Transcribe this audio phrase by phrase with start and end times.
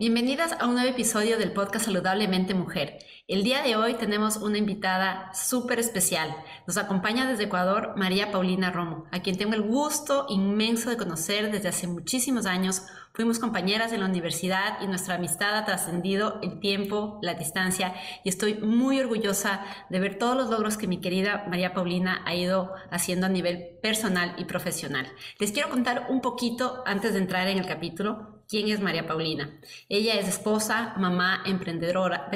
[0.00, 3.00] Bienvenidas a un nuevo episodio del podcast Saludablemente Mujer.
[3.28, 6.34] El día de hoy tenemos una invitada súper especial.
[6.66, 11.52] Nos acompaña desde Ecuador María Paulina Romo, a quien tengo el gusto inmenso de conocer
[11.52, 12.86] desde hace muchísimos años.
[13.12, 17.92] Fuimos compañeras en la universidad y nuestra amistad ha trascendido el tiempo, la distancia
[18.24, 22.34] y estoy muy orgullosa de ver todos los logros que mi querida María Paulina ha
[22.34, 25.12] ido haciendo a nivel personal y profesional.
[25.38, 29.60] Les quiero contar un poquito antes de entrar en el capítulo ¿Quién es María Paulina?
[29.88, 32.28] Ella es esposa, mamá, emprendedora,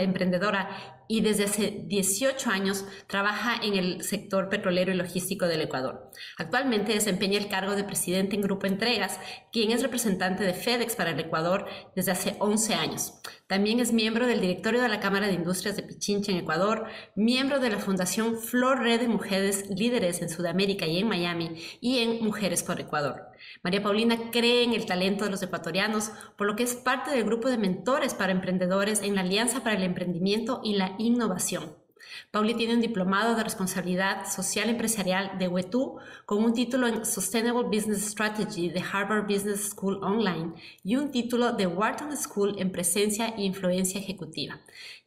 [1.08, 6.10] y desde hace 18 años trabaja en el sector petrolero y logístico del Ecuador.
[6.38, 9.18] Actualmente desempeña el cargo de presidente en Grupo Entregas,
[9.52, 13.14] quien es representante de FedEx para el Ecuador desde hace 11 años.
[13.48, 16.86] También es miembro del directorio de la Cámara de Industrias de Pichincha en Ecuador,
[17.16, 21.98] miembro de la Fundación Flor Red de Mujeres Líderes en Sudamérica y en Miami y
[21.98, 23.33] en Mujeres por Ecuador.
[23.62, 27.24] María Paulina cree en el talento de los ecuatorianos, por lo que es parte del
[27.24, 31.84] grupo de mentores para emprendedores en la Alianza para el Emprendimiento y la Innovación.
[32.30, 37.64] Pauli tiene un diplomado de responsabilidad social empresarial de WETU con un título en Sustainable
[37.64, 43.28] Business Strategy de Harvard Business School Online y un título de Wharton School en presencia
[43.28, 44.60] e influencia ejecutiva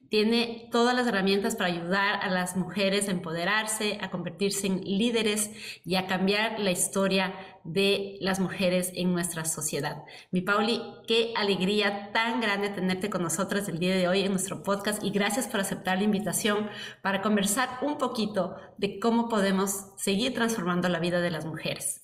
[0.09, 5.51] tiene todas las herramientas para ayudar a las mujeres a empoderarse, a convertirse en líderes
[5.85, 10.03] y a cambiar la historia de las mujeres en nuestra sociedad.
[10.31, 14.63] Mi Pauli, qué alegría tan grande tenerte con nosotras el día de hoy en nuestro
[14.63, 16.69] podcast y gracias por aceptar la invitación
[17.01, 22.03] para conversar un poquito de cómo podemos seguir transformando la vida de las mujeres.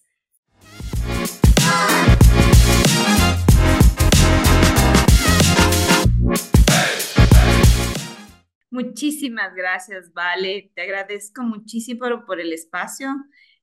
[8.74, 10.72] Muchísimas gracias, Vale.
[10.74, 13.08] Te agradezco muchísimo por, el espacio.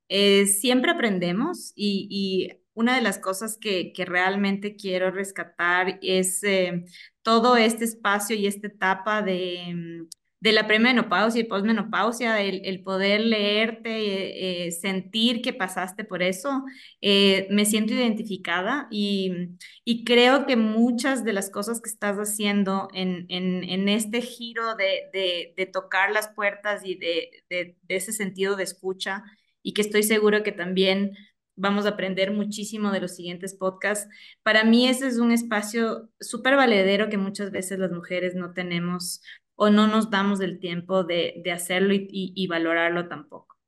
[0.09, 6.85] Eh, siempre aprendemos y, una de las cosas que, realmente quiero rescatar es eh,
[7.23, 10.07] todo este espacio y esta etapa de,
[10.41, 16.65] de la premenopausia y posmenopausia, el, poder leerte, eh, sentir que pasaste por eso,
[17.03, 19.51] eh, me siento identificada y,
[19.85, 25.11] y, creo que muchas de las cosas que estás haciendo en, en, este giro de,
[25.13, 29.23] de, de, tocar las puertas y de, de, ese sentido de escucha,
[29.63, 31.13] y que estoy seguro que también
[31.57, 34.09] vamos a aprender muchísimo de los siguientes podcasts.
[34.43, 39.21] Para mí ese es un espacio súper valedero que muchas veces las mujeres no tenemos
[39.63, 43.59] o no nos damos el tiempo de, hacerlo y, valorarlo tampoco.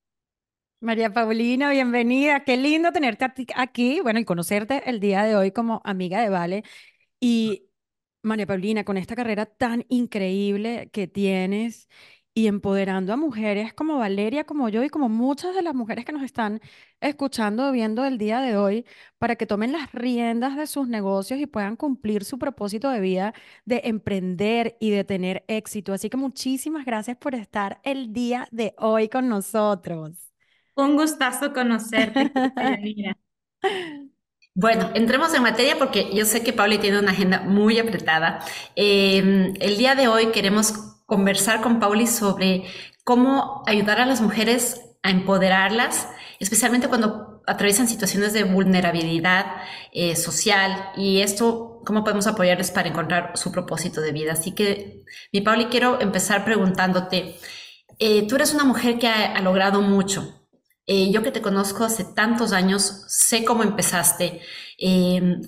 [0.80, 2.44] María Paulina, bienvenida.
[2.44, 6.64] Qué lindo tenerte aquí, bueno, y conocerte el día de hoy como amiga de Vale.
[7.20, 7.68] Y
[8.22, 11.90] María Paulina, con esta carrera tan increíble que tienes
[12.34, 16.12] y empoderando a mujeres como Valeria, como yo y como muchas de las mujeres que
[16.12, 16.60] nos están
[17.00, 18.86] escuchando, viendo el día de hoy,
[19.18, 23.34] para que tomen las riendas de sus negocios y puedan cumplir su propósito de vida
[23.64, 25.92] de emprender y de tener éxito.
[25.92, 30.32] Así que muchísimas gracias por estar el día de hoy con nosotros.
[30.74, 32.32] Un gustazo conocerte,
[34.54, 38.40] Bueno, entremos en materia porque yo sé que Pauli tiene una agenda muy apretada.
[38.76, 42.64] Em, el día de hoy queremos conversar con Pauli sobre
[43.04, 46.08] cómo ayudar a las mujeres a empoderarlas,
[46.38, 49.46] especialmente cuando atraviesan situaciones de vulnerabilidad
[49.92, 54.32] eh, social y esto, cómo podemos apoyarles para encontrar su propósito de vida.
[54.32, 55.02] Así que,
[55.32, 57.36] mi Pauli, quiero empezar preguntándote,
[57.98, 60.38] eh, tú eres una mujer que ha, logrado mucho.
[60.86, 64.40] Eh, yo que te conozco hace tantos años, sé cómo empezaste,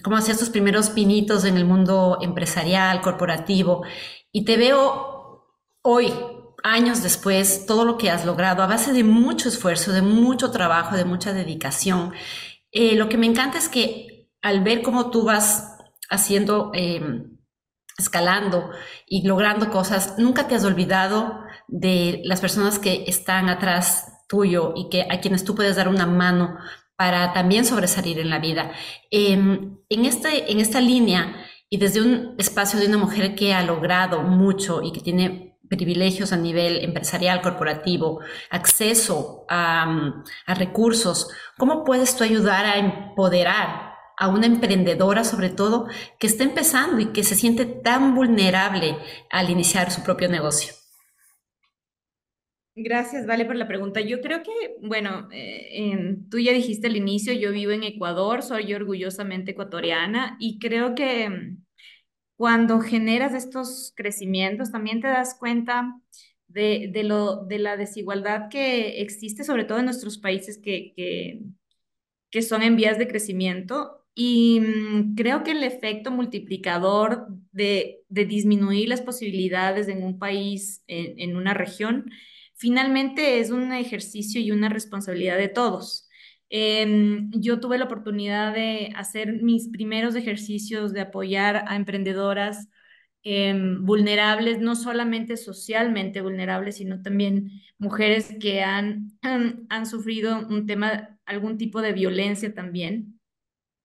[0.02, 3.82] cómo hacías tus primeros pinitos en el mundo empresarial, corporativo,
[4.30, 5.13] y te veo
[5.84, 6.12] hoy,
[6.62, 10.96] años después, todo lo que has logrado a base de mucho esfuerzo, de mucho trabajo,
[10.96, 12.14] de mucha dedicación.
[12.72, 15.76] Eh, lo que me encanta es que al ver cómo tú vas
[16.10, 17.38] haciendo, em,
[17.98, 18.70] escalando
[19.06, 24.88] y logrando cosas, nunca te has olvidado de las personas que están atrás tuyo y
[24.88, 26.56] que a quienes tú puedes dar una mano
[26.96, 28.72] para también sobresalir en la vida.
[29.10, 31.36] Em, en, este, en esta línea
[31.68, 36.32] y desde un espacio de una mujer que ha logrado mucho y que tiene privilegios
[36.32, 38.20] a nivel empresarial, corporativo,
[38.50, 41.28] acceso a, recursos,
[41.58, 45.88] ¿cómo puedes tú ayudar a empoderar a una emprendedora sobre todo
[46.18, 48.96] que está empezando y que se siente tan vulnerable
[49.30, 50.72] al iniciar su propio negocio?
[52.76, 54.00] Gracias, Vale, por la pregunta.
[54.00, 54.50] Yo creo que,
[54.82, 60.58] bueno, eh, tú ya dijiste al inicio, yo vivo en Ecuador, soy orgullosamente ecuatoriana y
[60.58, 61.54] creo que
[62.36, 66.00] cuando generas estos crecimientos, también te das cuenta
[66.48, 70.92] de, lo, de la desigualdad que existe, sobre todo en nuestros países que,
[72.30, 74.04] que, son en vías de crecimiento.
[74.14, 80.82] y mm, creo que el efecto multiplicador de, de disminuir las posibilidades en un país,
[80.86, 82.10] en, en una región,
[82.54, 86.03] finalmente es un ejercicio y una responsabilidad de todos.
[86.56, 92.68] Em, yo tuve la oportunidad de hacer mis primeros ejercicios de apoyar a emprendedoras
[93.24, 99.10] em, vulnerables, no solamente socialmente vulnerables, sino también mujeres que han,
[99.68, 103.18] han, sufrido un tema, algún tipo de violencia también.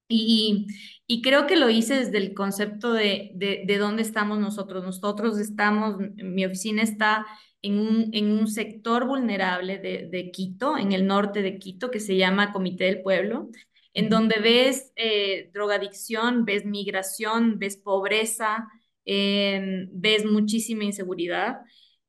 [0.08, 0.68] Y,
[1.08, 4.84] y, creo que lo hice desde el concepto de, de, de, dónde estamos nosotros.
[4.84, 7.26] Nosotros estamos, mi oficina está
[7.62, 12.00] en un, en un sector vulnerable de, de Quito, en el norte de Quito, que
[12.00, 13.50] se llama Comité del Pueblo,
[13.94, 18.68] en donde ves eh, drogadicción, ves migración, ves pobreza,
[19.04, 21.60] eh, ves muchísima inseguridad.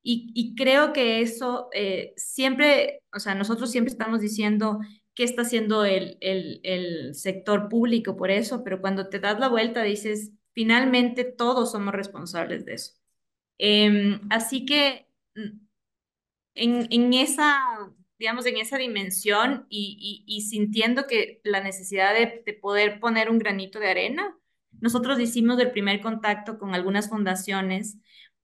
[0.03, 4.79] Y, y creo que eso eh, siempre, o sea, nosotros siempre estamos diciendo
[5.13, 9.49] qué está haciendo el, el, el sector público por eso, pero cuando te das la
[9.49, 12.93] vuelta dices, finalmente todos somos responsables de eso.
[13.59, 15.67] Eh, así que en,
[16.55, 17.59] en, esa,
[18.19, 23.39] digamos, en esa dimensión y, y, sintiendo que la necesidad de, de, poder poner un
[23.39, 24.37] granito de arena,
[24.79, 27.97] nosotros hicimos el primer contacto con algunas fundaciones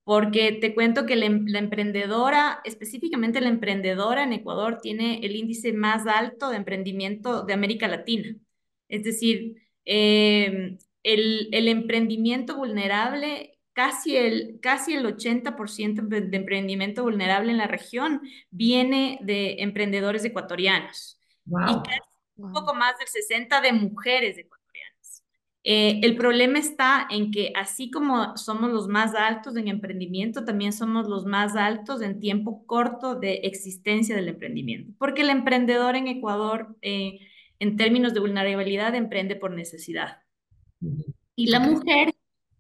[0.07, 5.73] porque te cuento que la, la, emprendedora, específicamente la emprendedora en Ecuador, tiene el índice
[5.73, 8.33] más alto de emprendimiento de América Latina.
[8.87, 17.51] Es decir, eh, el, el, emprendimiento vulnerable, casi el, casi el 80% de emprendimiento vulnerable
[17.51, 21.19] en la región viene de emprendedores ecuatorianos.
[21.45, 21.61] Wow.
[21.61, 21.99] Y casi
[22.37, 22.47] wow.
[22.47, 25.23] un poco más del 60% de mujeres ecuatorianas.
[25.63, 30.73] Eh, el problema está en que así como somos los más altos en emprendimiento, también
[30.73, 36.07] somos los más altos en tiempo corto de existencia del emprendimiento, porque el emprendedor en
[36.07, 37.19] Ecuador, eh,
[37.59, 40.23] en términos de vulnerabilidad, emprende por necesidad.
[41.35, 42.15] Y la mujer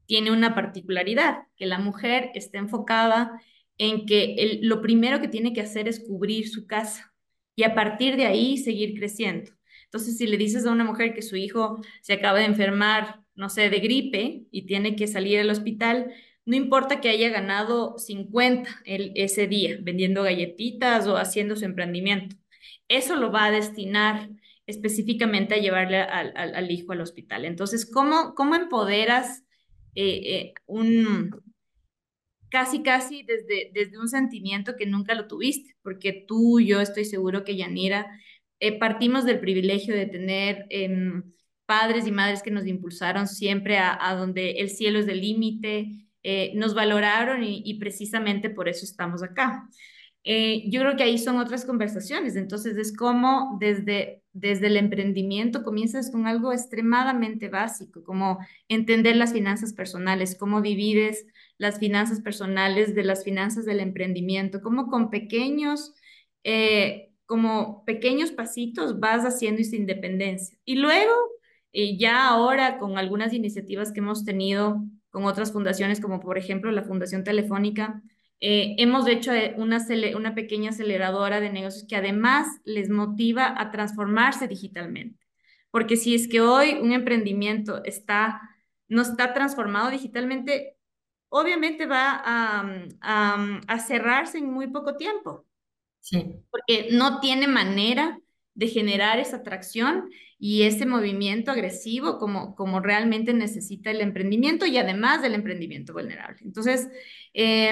[0.07, 3.39] tiene una particularidad, que la mujer está enfocada
[3.77, 7.13] en que el, lo primero que tiene que hacer es cubrir su casa
[7.55, 9.51] y a partir de ahí seguir creciendo.
[9.85, 13.49] Entonces, si le dices a una mujer que su hijo se acaba de enfermar, no
[13.49, 16.13] sé, de gripe y tiene que salir al hospital,
[16.45, 22.35] no importa que haya ganado 50 el, ese día vendiendo galletitas o haciendo su emprendimiento,
[22.87, 24.29] eso lo va a destinar
[24.65, 27.45] específicamente a llevarle al, al, al hijo al hospital.
[27.45, 29.43] Entonces, ¿cómo, cómo empoderas
[29.97, 31.31] eh, eh, un,
[32.49, 35.75] casi, casi desde, desde un sentimiento que nunca lo tuviste?
[35.81, 38.07] Porque tú, yo estoy seguro que Yanira
[38.59, 40.89] eh, partimos del privilegio de tener eh,
[41.65, 46.51] padres y madres que nos impulsaron siempre a, donde el cielo es el límite, eh,
[46.55, 49.67] nos valoraron y, precisamente por eso estamos acá.
[50.29, 55.63] Eh, yo creo que ahí son otras conversaciones, entonces es como desde, desde el emprendimiento
[55.63, 58.37] comienzas con algo extremadamente básico, como
[58.67, 61.25] entender las finanzas personales, cómo divides
[61.57, 65.93] las finanzas personales de las finanzas del emprendimiento, cómo con pequeños...
[66.43, 70.57] Eh, como pequeños pasitos vas haciendo esa independencia.
[70.63, 71.11] Y luego,
[71.73, 76.71] eh, ya ahora con algunas iniciativas que hemos tenido con otras fundaciones, como por ejemplo
[76.71, 78.01] la Fundación Telefónica,
[78.39, 79.79] eh, hemos hecho eh, una,
[80.15, 85.25] una pequeña aceleradora de negocios que además les motiva a transformarse digitalmente.
[85.71, 88.41] Porque si es que hoy un emprendimiento está,
[88.87, 90.77] no está transformado digitalmente,
[91.29, 95.45] obviamente va a, a, a cerrarse en muy poco tiempo.
[95.99, 96.35] Sí.
[96.49, 98.19] Porque no tiene manera
[98.57, 100.09] de generar esa atracción
[100.39, 106.39] y ese movimiento agresivo como, como realmente necesita el emprendimiento y además del emprendimiento vulnerable.
[106.43, 106.89] Entonces,
[107.35, 107.71] eh,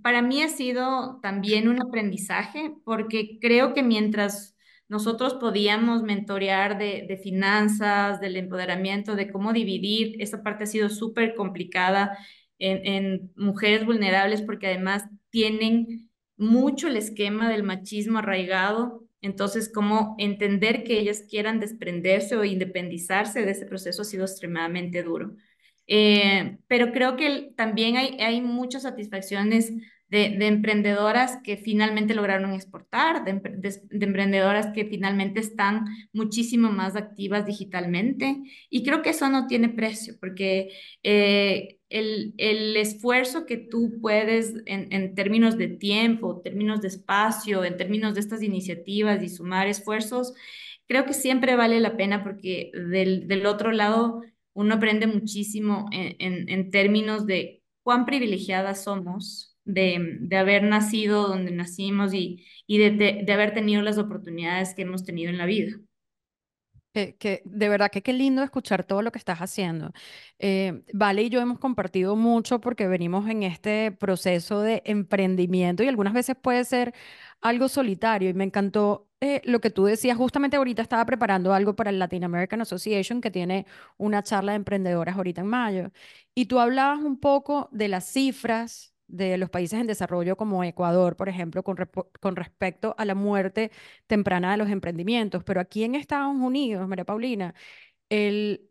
[0.00, 7.04] para mí ha sido también un aprendizaje porque creo que mientras nosotros podíamos mentorear de,
[7.08, 12.16] de finanzas, del empoderamiento, de cómo dividir, esa parte ha sido súper complicada
[12.60, 20.84] en mujeres vulnerables porque además tienen mucho el esquema del machismo arraigado, entonces como entender
[20.84, 25.36] que ellas quieran desprenderse o independizarse de ese proceso ha sido extremadamente duro.
[25.86, 29.72] Eh, pero creo que también hay, hay muchas satisfacciones
[30.12, 36.70] de, de, emprendedoras que finalmente lograron exportar, de, de, de, emprendedoras que finalmente están muchísimo
[36.70, 38.42] más activas digitalmente.
[38.68, 40.68] Y creo que eso no tiene precio, porque
[41.02, 47.64] eh, el, el, esfuerzo que tú puedes en, en, términos de tiempo, términos de espacio,
[47.64, 50.34] en términos de estas iniciativas y sumar esfuerzos,
[50.86, 54.20] creo que siempre vale la pena porque del, del otro lado
[54.52, 61.52] uno aprende muchísimo en, en términos de cuán privilegiadas somos de, de, haber nacido donde
[61.52, 65.76] nacimos y, y de, de, haber tenido las oportunidades que hemos tenido en la vida.
[66.92, 69.92] Que, de verdad que qué lindo escuchar todo lo que estás haciendo.
[70.38, 75.88] Eh, vale y yo hemos compartido mucho porque venimos en este proceso de emprendimiento y
[75.88, 76.92] algunas veces puede ser
[77.40, 78.28] algo solitario.
[78.28, 80.18] Y me encantó eh, lo que tú decías.
[80.18, 83.66] Justamente ahorita estaba preparando algo para el Latin American Association que tiene
[83.96, 85.92] una charla de emprendedoras ahorita en mayo.
[86.34, 91.16] Y tú hablabas un poco de las cifras de los países en desarrollo como Ecuador,
[91.16, 91.76] por ejemplo, con,
[92.20, 93.70] con respecto a la muerte
[94.06, 95.44] temprana de los emprendimientos.
[95.44, 97.54] Pero aquí en Estados Unidos, María Paulina,
[98.08, 98.70] el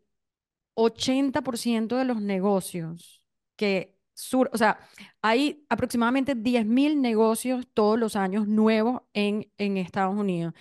[0.74, 3.24] 80% de los negocios
[3.56, 4.78] que sur, o sea,
[5.22, 10.54] hay aproximadamente 10.000 negocios todos los años nuevos en, en Estados Unidos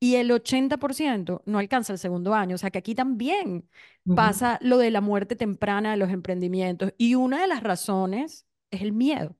[0.00, 2.54] y el 80% no alcanza el segundo año.
[2.56, 3.68] O sea que aquí también
[4.14, 6.92] pasa lo de la muerte temprana de los emprendimientos.
[6.98, 9.36] Y una de las razones es el miedo.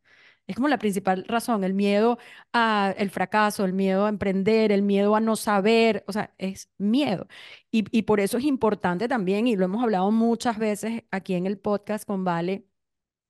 [0.46, 2.18] Es como la principal razón, el miedo
[2.52, 7.26] al fracaso, el miedo a emprender, el miedo a no saber, o sea, es miedo.
[7.70, 11.46] Y, y por eso es importante también, y lo hemos hablado muchas veces aquí en
[11.46, 12.66] el podcast con Vale,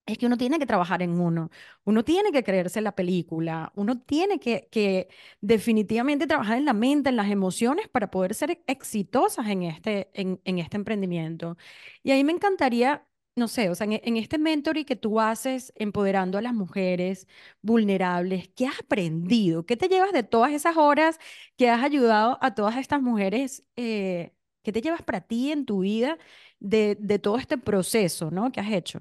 [0.07, 1.51] es que uno tiene que trabajar en uno,
[1.85, 5.09] uno tiene que creerse la película, uno tiene que, que
[5.41, 10.41] definitivamente trabajar en la mente, en las emociones para poder ser exitosas en este, en,
[10.45, 11.57] en este emprendimiento.
[12.05, 13.05] Y ahí me encantaría
[13.37, 17.29] no sé, o sea, en, este mentoring que tú haces empoderando a las mujeres
[17.61, 19.67] vulnerables, ¿qué has aprendido?
[19.67, 21.19] ¿Qué te llevas de todas esas horas
[21.57, 23.63] que has ayudado a todas estas mujeres?
[23.77, 26.19] Eh, ¿qué te llevas para ti en tu vida
[26.61, 28.51] de, todo este proceso, ¿no?
[28.51, 29.01] que has hecho?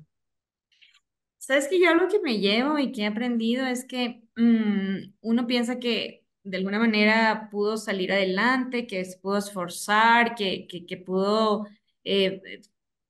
[1.38, 5.48] Sabes que yo lo que me llevo y que he aprendido es que mm, uno
[5.48, 10.98] piensa que de alguna manera pudo salir adelante, que se pudo esforzar, que, que, que
[10.98, 11.66] pudo
[12.04, 12.62] eh,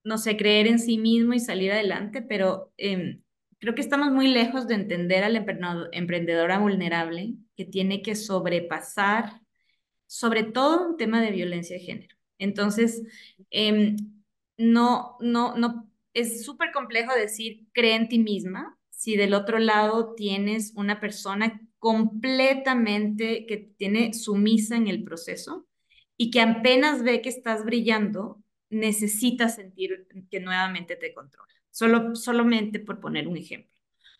[0.05, 3.21] no sé, creer en sí mismo y salir adelante, pero em,
[3.59, 5.35] creo que estamos muy lejos de entender al
[5.91, 9.41] emprendedora vulnerable que tiene que sobrepasar,
[10.07, 12.15] sobre todo un tema de violencia de género.
[12.37, 13.03] Entonces,
[13.49, 13.95] em,
[14.57, 20.15] no, no, no, es súper complejo decir cree en ti misma si del otro lado
[20.15, 25.67] tienes una persona completamente que tiene sumisa en el proceso
[26.17, 31.53] y que apenas ve que estás brillando, necesitas sentir que nuevamente te controla.
[31.71, 33.71] Solo, solamente por poner un ejemplo.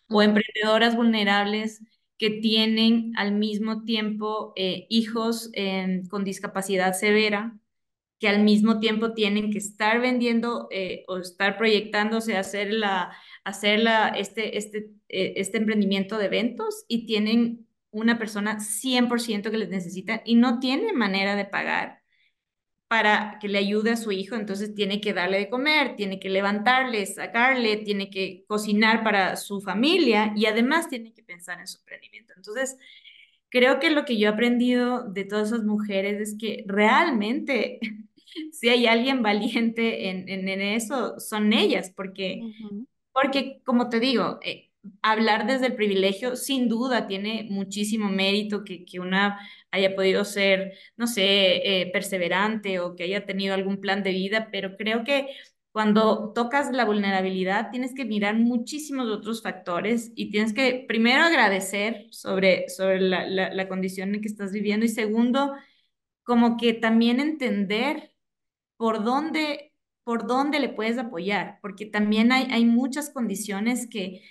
[0.08, 1.82] O emprendedoras vulnerables
[2.18, 5.50] que tienen al mismo tiempo eh, hijos
[6.08, 7.58] con discapacidad severa,
[8.18, 13.12] que al mismo tiempo tienen que estar vendiendo eh, o estar proyectándose a hacer, la,
[13.44, 19.58] hacer la, este, este, eh, este emprendimiento de eventos y tienen una persona 100% que
[19.58, 22.02] les necesita y no tiene manera de pagar
[22.88, 26.28] para que le ayude a su hijo, entonces tiene que darle de comer, tiene que
[26.28, 31.78] levantarle, sacarle, tiene que cocinar para su familia y además tiene que pensar en su
[31.78, 32.32] emprendimiento.
[32.36, 32.76] Entonces,
[33.48, 37.80] creo que lo que yo he aprendido de todas esas mujeres es que realmente
[38.52, 42.40] si hay alguien valiente en, en, eso, son ellas, porque,
[43.12, 44.65] porque como te digo, eh,
[45.02, 49.38] hablar desde el privilegio sin duda tiene muchísimo mérito que, que una
[49.70, 54.48] haya podido ser, no sé, eh, perseverante o que haya tenido algún plan de vida,
[54.50, 55.28] pero creo que
[55.72, 62.06] cuando tocas la vulnerabilidad tienes que mirar muchísimos otros factores y tienes que primero agradecer
[62.10, 65.52] sobre, sobre la, la, la condición en que estás viviendo y segundo,
[66.24, 68.12] como que también entender
[68.76, 69.72] por dónde,
[70.04, 74.22] por dónde le puedes apoyar, porque también hay, hay muchas condiciones que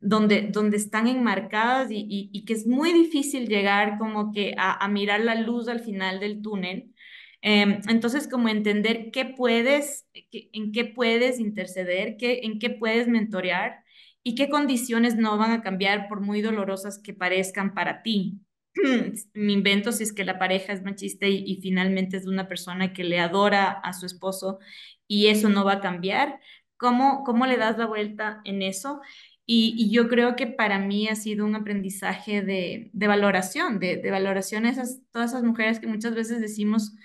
[0.00, 5.20] donde, donde están enmarcadas y, y, que es muy difícil llegar como que a, mirar
[5.20, 6.94] la luz al final del túnel.
[7.42, 13.84] Em, entonces, como entender qué puedes, en qué puedes interceder, qué, en qué puedes mentorear
[14.22, 18.40] y qué condiciones no van a cambiar por muy dolorosas que parezcan para ti.
[19.34, 22.92] Me invento si es que la pareja es machista y, y finalmente es una persona
[22.92, 24.58] que le adora a su esposo
[25.06, 26.40] y eso no va a cambiar.
[26.78, 29.00] ¿Cómo, cómo le das la vuelta en eso?
[29.48, 34.70] Y, yo creo que para mí ha sido un aprendizaje de, valoración, de, valoración a
[34.70, 36.96] esas, todas esas mujeres que muchas veces decimos,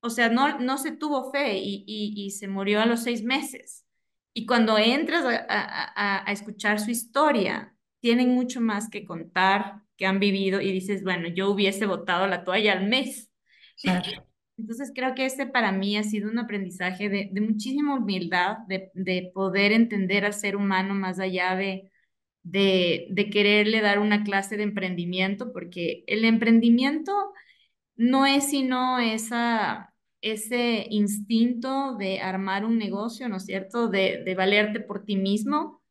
[0.00, 3.84] o sea, no, no se tuvo fe y, se murió a los seis meses.
[4.32, 10.60] Y cuando entras a, escuchar su historia, tienen mucho más que contar, que han vivido
[10.60, 13.30] y dices, bueno, yo hubiese botado la toalla al mes.
[14.58, 19.72] Entonces creo que este para mí ha sido un aprendizaje de, muchísima humildad, de, poder
[19.72, 21.90] entender al ser humano más allá de,
[22.42, 27.12] de, quererle dar una clase de emprendimiento, porque el emprendimiento
[27.96, 33.88] no es sino esa, ese instinto de armar un negocio, ¿no es cierto?
[33.88, 35.81] De, de valerte por ti mismo,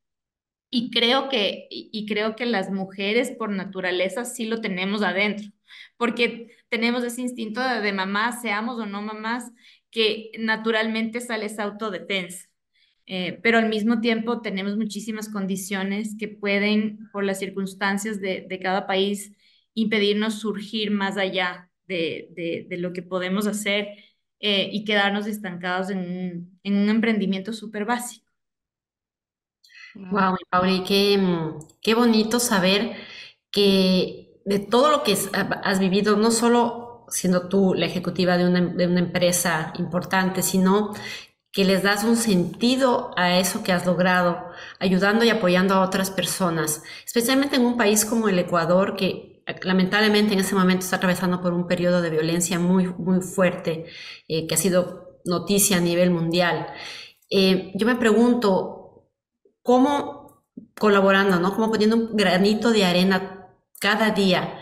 [0.71, 5.51] Y creo que, y creo que las mujeres por naturaleza sí lo tenemos adentro,
[5.97, 9.51] porque tenemos ese instinto de, de mamás, seamos o no mamás,
[9.91, 12.47] que naturalmente sale esa autodefensa.
[13.07, 18.59] Eh, pero al mismo tiempo tenemos muchísimas condiciones que pueden, por las circunstancias de, de
[18.59, 19.33] cada país,
[19.73, 23.89] impedirnos surgir más allá de, de, lo que podemos hacer
[24.39, 28.20] eh, y quedarnos estancados en un, en un emprendimiento súper básico.
[29.93, 32.95] Wow, Pauli, qué, mm, qué bonito saber
[33.51, 35.17] que de todo lo que
[35.63, 40.93] has vivido, no solo siendo tú la ejecutiva de una, de una empresa importante, sino
[41.51, 44.45] que les das un sentido a eso que has logrado,
[44.79, 50.33] ayudando y apoyando a otras personas, especialmente en un país como el Ecuador, que lamentablemente
[50.33, 53.85] en ese momento está atravesando por un periodo de violencia muy, muy fuerte,
[54.29, 56.67] eh, que ha sido noticia a nivel mundial.
[57.29, 58.80] Eh, yo me pregunto,
[59.63, 60.21] ¿cómo
[60.79, 61.53] colaborando, ¿no?
[61.55, 63.47] Como poniendo un granito de arena
[63.79, 64.59] cada día,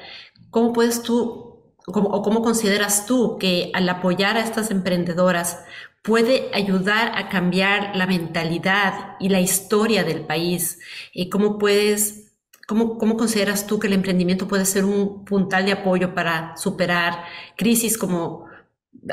[0.50, 5.64] ¿cómo puedes tú, cómo, o cómo consideras tú que al apoyar a estas emprendedoras
[6.04, 10.80] puede ayudar a cambiar la mentalidad y la historia del país?
[11.14, 12.34] ¿Y cómo puedes,
[12.68, 17.24] cómo, cómo consideras tú que el emprendimiento puede ser un puntal de apoyo para superar
[17.58, 18.46] crisis como,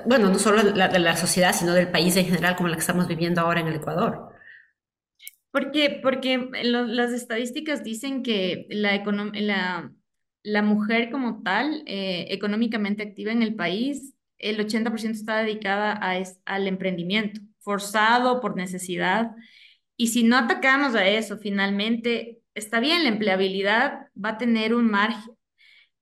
[0.06, 2.80] bueno, no solo la, de la sociedad, sino del país en general, como la que
[2.80, 4.35] estamos viviendo ahora en el Ecuador?
[5.56, 9.90] Porque, porque lo, las estadísticas dicen que la, la,
[10.42, 16.22] la mujer como tal, eh, económicamente activa en el país, el 80% está dedicada a
[16.44, 19.30] al emprendimiento, forzado por necesidad.
[19.96, 24.90] Y si no atacamos a eso, finalmente, está bien, la empleabilidad va a tener un
[24.90, 25.38] margen,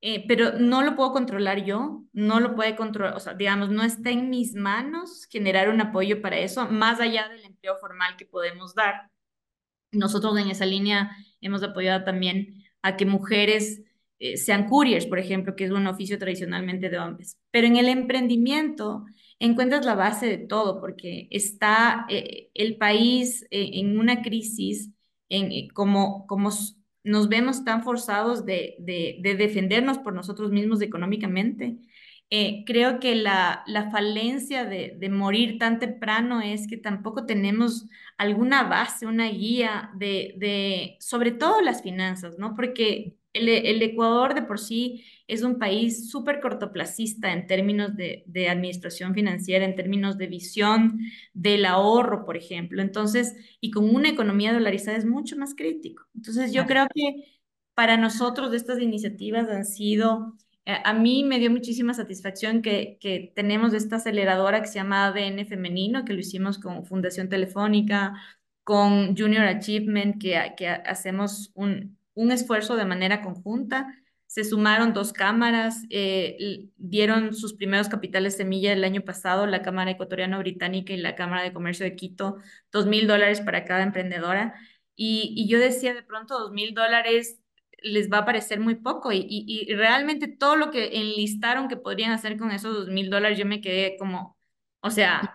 [0.01, 3.85] eh, pero no lo puedo controlar yo, no lo puede controlar, o sea, digamos, no
[3.85, 8.27] está en mis manos generar un apoyo para eso, más allá del empleo formal que
[8.27, 9.14] podemos dar.
[9.95, 13.83] Nosotros en esa línea hemos apoyado también a que mujeres
[14.19, 17.39] eh, sean couriers, por ejemplo, que es un oficio tradicionalmente de hombres.
[17.51, 19.05] Pero en el emprendimiento
[19.39, 24.91] encuentras la base de todo, porque está eh, el país eh, en una crisis,
[25.29, 26.51] en, como, como
[27.03, 31.79] nos vemos tan forzados de, de, de defendernos por nosotros mismos económicamente.
[32.67, 38.65] Creo que la, la falencia de, de, morir tan temprano es que tampoco tenemos alguna
[38.65, 42.55] base, una guía de, de sobre todo las finanzas, ¿no?
[42.57, 49.15] Porque el, Ecuador de por sí es un país súper cortoplacista en términos de, administración
[49.15, 51.01] financiera, en términos de visión
[51.33, 52.81] del ahorro, por ejemplo.
[52.81, 56.05] Entonces, y con una economía dolarizada es mucho más crítico.
[56.15, 57.41] Entonces, yo creo que
[57.75, 63.33] para nosotros estas iniciativas han sido, eh, a mí me dio muchísima satisfacción que, que
[63.35, 68.15] tenemos esta aceleradora que se llama ADN Femenino, que lo hicimos con Fundación Telefónica,
[68.63, 73.95] con Junior Achievement, que, hacemos un un esfuerzo de manera conjunta.
[74.27, 79.93] Se sumaron dos cámaras, eh, dieron sus primeros capitales semilla el año pasado, la Cámara
[79.93, 82.39] Ecuatoriana Británica y la Cámara de Comercio de Quito,
[82.73, 84.55] dos mil dólares para cada emprendedora.
[84.97, 87.41] Y, yo decía, de pronto, dos mil dólares
[87.85, 92.13] les va a parecer muy poco y, y, realmente todo lo que enlistaron que podrían
[92.13, 94.37] hacer con esos dos mil dólares, yo me quedé como,
[94.81, 95.35] o sea,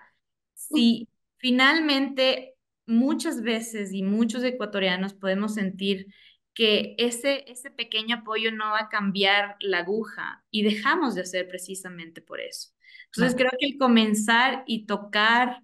[0.56, 1.08] si
[1.38, 6.08] finalmente muchas veces y muchos ecuatorianos podemos sentir
[6.54, 11.48] que ese, ese pequeño apoyo no va a cambiar la aguja y dejamos de hacer
[11.48, 12.70] precisamente por eso.
[13.06, 15.64] Entonces creo que el comenzar y tocar,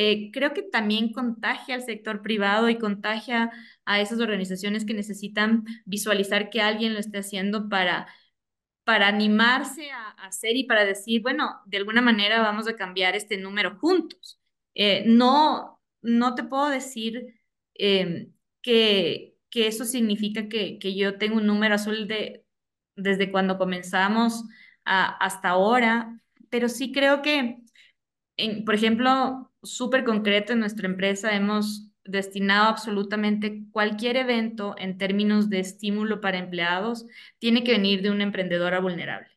[0.00, 3.50] eh, creo que también contagia al sector privado y contagia
[3.84, 8.06] a esas organizaciones que necesitan visualizar que alguien lo esté haciendo para,
[8.84, 13.38] para animarse a, hacer y para decir, bueno, de alguna manera vamos a cambiar este
[13.38, 14.40] número juntos.
[14.74, 17.40] Eh, no, no te puedo decir
[17.74, 18.30] eh,
[18.62, 22.44] que que eso significa que, que yo tengo un número azul de,
[22.96, 24.44] desde cuando comenzamos
[24.84, 27.58] hasta ahora, pero sí creo que,
[28.64, 35.60] por ejemplo, súper concreto en nuestra empresa hemos destinado absolutamente cualquier evento en términos de
[35.60, 37.06] estímulo para empleados,
[37.38, 39.28] tiene que venir de una emprendedora vulnerable.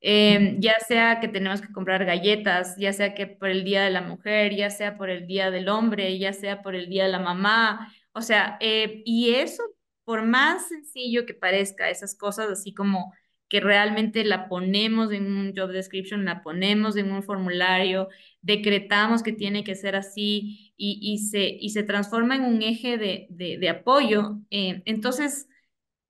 [0.00, 3.90] Em, ya sea que tenemos que comprar galletas, ya sea que por el Día de
[3.90, 7.10] la Mujer, ya sea por el Día del Hombre, ya sea por el Día de
[7.10, 9.62] la Mamá, o sea, eh, y eso,
[10.04, 13.12] por más sencillo que parezca, esas cosas así como
[13.48, 18.08] que realmente la ponemos en un job description, la ponemos en un formulario,
[18.42, 22.98] decretamos que tiene que ser así y, y se, y se transforma en un eje
[22.98, 24.38] de, de, apoyo.
[24.50, 25.48] Eh, entonces,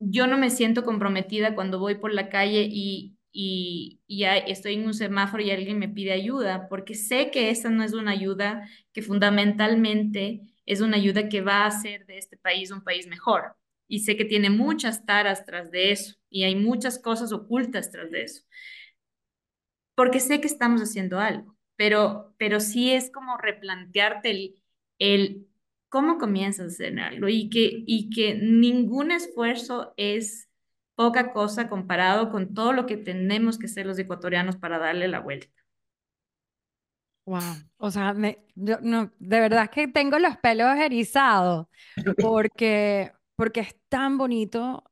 [0.01, 4.87] yo no me siento comprometida cuando voy por la calle y, y, y estoy en
[4.87, 8.69] un semáforo y alguien me pide ayuda, porque sé que esa no es una ayuda
[8.93, 13.57] que fundamentalmente es una ayuda que va a hacer de este país un país mejor.
[13.89, 18.11] Y sé que tiene muchas taras tras de eso y hay muchas cosas ocultas tras
[18.11, 18.43] de eso.
[19.95, 24.63] Porque sé que estamos haciendo algo, pero, pero sí es como replantearte el,
[24.99, 25.49] el
[25.89, 30.49] cómo comienzas a hacer algo y que, y que ningún esfuerzo es
[30.95, 35.21] poca cosa comparado con todo lo que tenemos que hacer los ecuatorianos para darle la
[35.21, 35.49] vuelta.
[37.25, 37.43] Wow,
[37.77, 41.67] o sea, me, no, de verdad que tengo los pelos erizados
[42.19, 44.88] porque, porque es tan bonito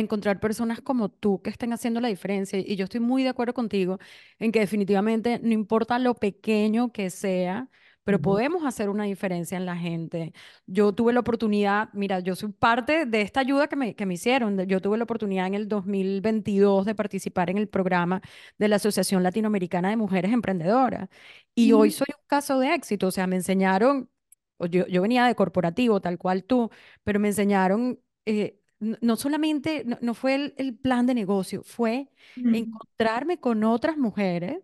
[0.00, 2.58] encontrar personas como tú que estén haciendo la diferencia.
[2.58, 3.98] Y yo estoy muy de acuerdo contigo
[4.38, 7.68] en que definitivamente no importa lo pequeño que sea,
[8.04, 10.32] pero podemos hacer una diferencia en la gente.
[10.66, 14.14] Yo tuve la oportunidad, mira, yo soy parte de esta ayuda que me, que me
[14.14, 14.58] hicieron.
[14.66, 18.22] Yo tuve la oportunidad en el 2022 de participar en el programa
[18.56, 21.08] de la Asociación Latinoamericana de Mujeres Emprendedoras.
[21.54, 23.08] Y hoy soy un caso de éxito.
[23.08, 24.08] O sea, me enseñaron,
[24.70, 26.70] yo, yo venía de corporativo, tal cual tú,
[27.04, 28.00] pero me enseñaron...
[28.24, 34.58] Eh, no solamente, no, fue el, el, plan de negocio, fue encontrarme con otras mujeres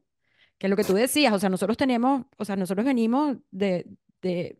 [0.58, 3.86] que es lo que tú decías, o sea, nosotros tenemos, o sea, nosotros venimos de,
[4.22, 4.58] de,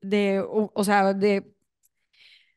[0.00, 1.54] de o, sea, de,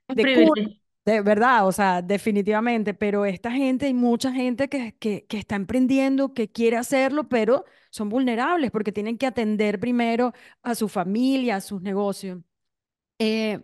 [0.08, 5.38] de, de, verdad, o sea, definitivamente, pero esta gente, hay mucha gente que, que, que
[5.38, 10.88] está emprendiendo, que quiere hacerlo, pero son vulnerables porque tienen que atender primero a su
[10.89, 12.41] familia, a sus negocios.
[13.19, 13.60] Eh,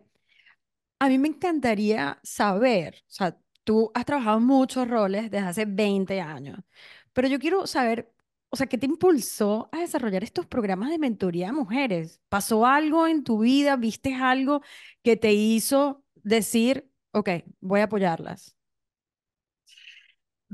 [0.99, 6.21] a mí me encantaría saber, o sea, tú has trabajado muchos roles desde hace 20
[6.21, 6.59] años,
[7.13, 8.15] pero yo quiero saber
[8.55, 12.21] o sea, ¿qué te impulsó a desarrollar estos programas de mentoría a mujeres?
[12.29, 13.75] ¿Pasó algo en tu vida?
[13.75, 14.61] ¿Viste algo
[15.03, 17.29] que te hizo decir, ok,
[17.59, 18.55] voy a apoyarlas?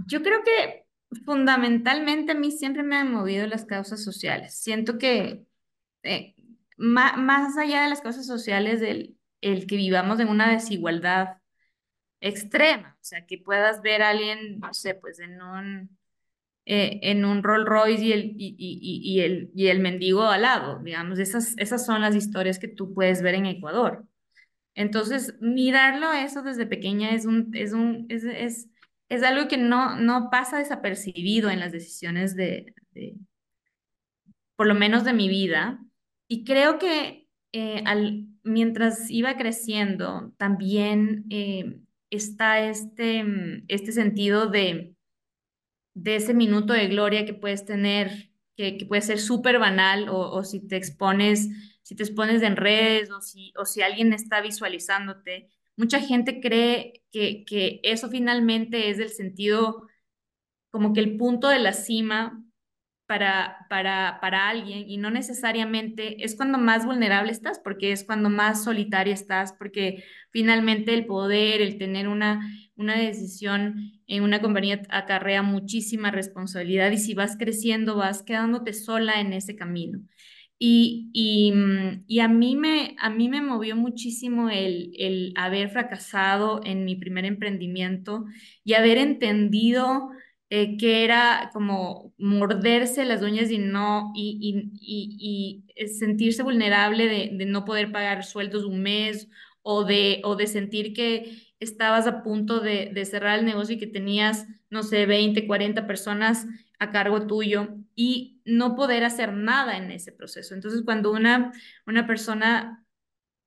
[0.08, 0.88] Yo creo que
[1.26, 4.56] fundamentalmente a mí siempre me han movido las causas sociales.
[4.56, 5.46] Siento que
[6.02, 6.34] eh,
[6.78, 11.38] más, allá de las causas sociales, del el que vivamos en una desigualdad
[12.22, 15.98] extrema, o sea, que puedas ver a alguien, no sé, pues en un
[16.66, 21.20] eh, en un Rolls Royce y el, y, el, y el mendigo al lado, digamos,
[21.20, 24.06] esas, esas son las historias que tú puedes ver en Ecuador.
[24.76, 28.70] Entonces, mirarlo eso desde pequeña es, un, es, un, es, es,
[29.10, 33.16] es algo que no, no pasa desapercibido en las decisiones de, de,
[34.56, 35.80] por lo menos de mi vida.
[36.28, 37.21] Y creo que
[37.54, 43.26] eh, al, mientras iba creciendo, también eh, está este,
[43.68, 44.96] este sentido de
[45.94, 50.66] de ese minuto de gloria que puedes tener, que, puede ser súper banal, o, si
[50.68, 51.50] te expones,
[51.82, 55.50] si te expones en redes, o si, o si alguien está visualizándote.
[55.76, 59.88] Mucha gente cree que, que eso finalmente es el sentido,
[60.70, 62.44] como que el punto de la cima
[63.12, 68.30] para, para, para alguien y no necesariamente es cuando más vulnerable estás, porque es cuando
[68.30, 72.40] más solitaria estás, porque finalmente el poder, el tener una,
[72.78, 79.20] una decisión en una compañía acarrea muchísima responsabilidad y si vas creciendo vas quedándote sola
[79.20, 80.00] en ese camino.
[80.58, 85.70] Y, y, mm, y, a, mí me, a mí me movió muchísimo el, el haber
[85.70, 88.24] fracasado en mi primer emprendimiento
[88.64, 90.12] y haber entendido
[90.52, 97.46] eh, que era como morderse las uñas y no, y, y, y sentirse vulnerable de,
[97.46, 99.30] no poder pagar sueldos un mes
[99.62, 103.80] o de, o de sentir que estabas a punto de, de cerrar el negocio y
[103.80, 106.46] que tenías, no sé, 20, 40 personas
[106.80, 110.54] a cargo tuyo y no poder hacer nada en ese proceso.
[110.54, 111.54] Entonces, cuando una,
[111.88, 112.86] una persona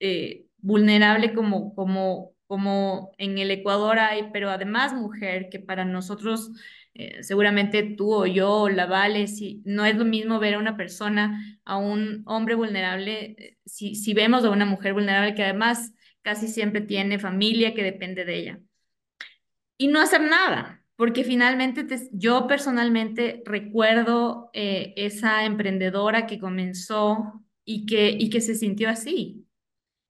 [0.00, 6.50] eh, vulnerable como, como, como en el Ecuador hay, pero además mujer, que para nosotros
[6.94, 10.76] eh, seguramente tú o yo la vale, si no es lo mismo ver a una
[10.76, 15.92] persona, a un hombre vulnerable, eh, si, si vemos a una mujer vulnerable que además
[16.22, 18.60] casi siempre tiene familia que depende de ella.
[19.76, 27.86] Y no hacer nada, porque finalmente yo personalmente recuerdo eh, esa emprendedora que comenzó y
[27.86, 29.46] que, y que se sintió así,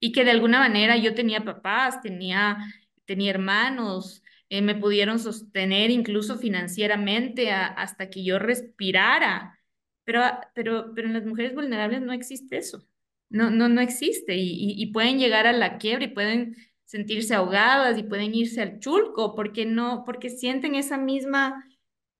[0.01, 2.59] y que de alguna manera yo tenía papás, tenía,
[3.07, 4.23] tenía hermanos,
[4.54, 9.58] eh, me pudieron sostener incluso financieramente hasta que yo respirara.
[10.04, 10.22] Pero,
[10.54, 12.86] pero, pero en las mujeres vulnerables no existe eso.
[13.30, 14.36] No, no, no existe.
[14.36, 19.34] Y, pueden llegar a la quiebra y pueden sentirse ahogadas y pueden irse al chulco
[19.34, 21.66] porque no, porque sienten esa misma,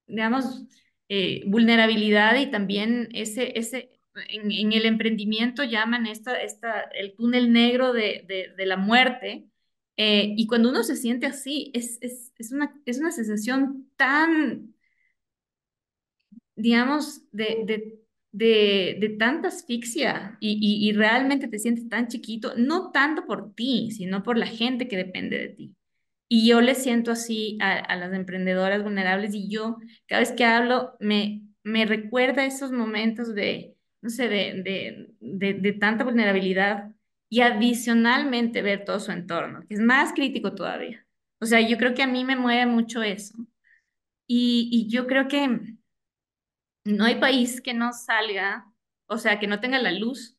[0.07, 0.65] digamos,
[1.09, 3.91] eh, vulnerabilidad y también ese, ese,
[4.29, 9.47] en, el emprendimiento llaman esta, esta, el túnel negro de, de la muerte,
[9.97, 14.75] eh, y cuando uno se siente así, es, es, es, una, es una sensación tan,
[16.55, 17.99] digamos, de, de,
[18.31, 23.91] de, de tanta asfixia y, y, realmente te sientes tan chiquito, no tanto por ti,
[23.91, 25.75] sino por la gente que depende de ti.
[26.29, 29.77] Y yo le siento así a, a, las emprendedoras vulnerables y yo
[30.07, 35.53] cada vez que hablo me, me recuerda esos momentos de, no sé, de, de, de,
[35.55, 36.94] de tanta vulnerabilidad
[37.35, 41.05] y adicionalmente ver todo su entorno, que es más crítico todavía.
[41.41, 43.35] O sea, yo creo que a mí me mueve mucho eso.
[44.25, 45.75] Y, y yo creo que
[46.85, 48.71] no hay país que no salga,
[49.07, 50.37] o sea, que no tenga la luz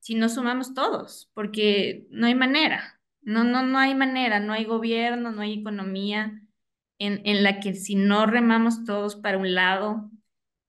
[0.00, 4.66] si no sumamos todos, porque no hay manera, no, no, no hay manera, no hay
[4.66, 6.42] gobierno, no hay economía
[6.98, 10.10] en, en la que si no remamos todos para un lado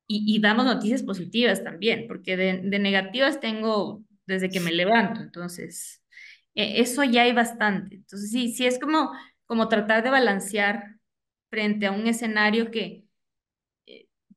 [0.08, 5.22] y, y damos noticias positivas también, porque de, de, negativas tengo desde que me levanto,
[5.22, 6.04] entonces
[6.56, 7.96] eh, eso ya hay bastante.
[7.96, 9.12] Entonces sí, sí es como,
[9.46, 10.96] como tratar de balancear
[11.50, 13.06] frente a un escenario que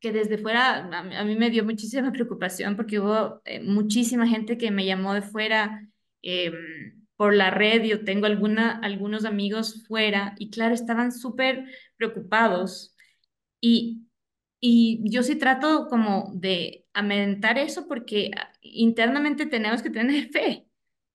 [0.01, 4.71] que desde fuera a, mí me dio muchísima preocupación porque hubo eh, muchísima gente que
[4.71, 5.89] me llamó de fuera
[6.23, 6.53] eh,
[7.17, 7.83] por la red.
[7.85, 12.97] Yo tengo alguna, algunos amigos fuera y claro, estaban súper preocupados.
[13.61, 14.08] Y,
[14.61, 20.67] y yo sí trato como de amedrentar eso porque ah, internamente tenemos que tener fe.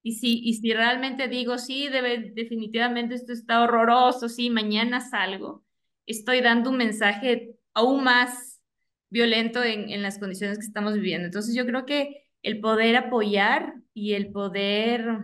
[0.01, 5.63] Y si, y si realmente digo, sí, debe, definitivamente esto está horroroso, sí, mañana salgo,
[6.05, 8.61] estoy dando un mensaje aún más
[9.09, 11.25] violento en, en las condiciones que estamos viviendo.
[11.27, 15.19] Entonces yo creo que el poder apoyar y el poder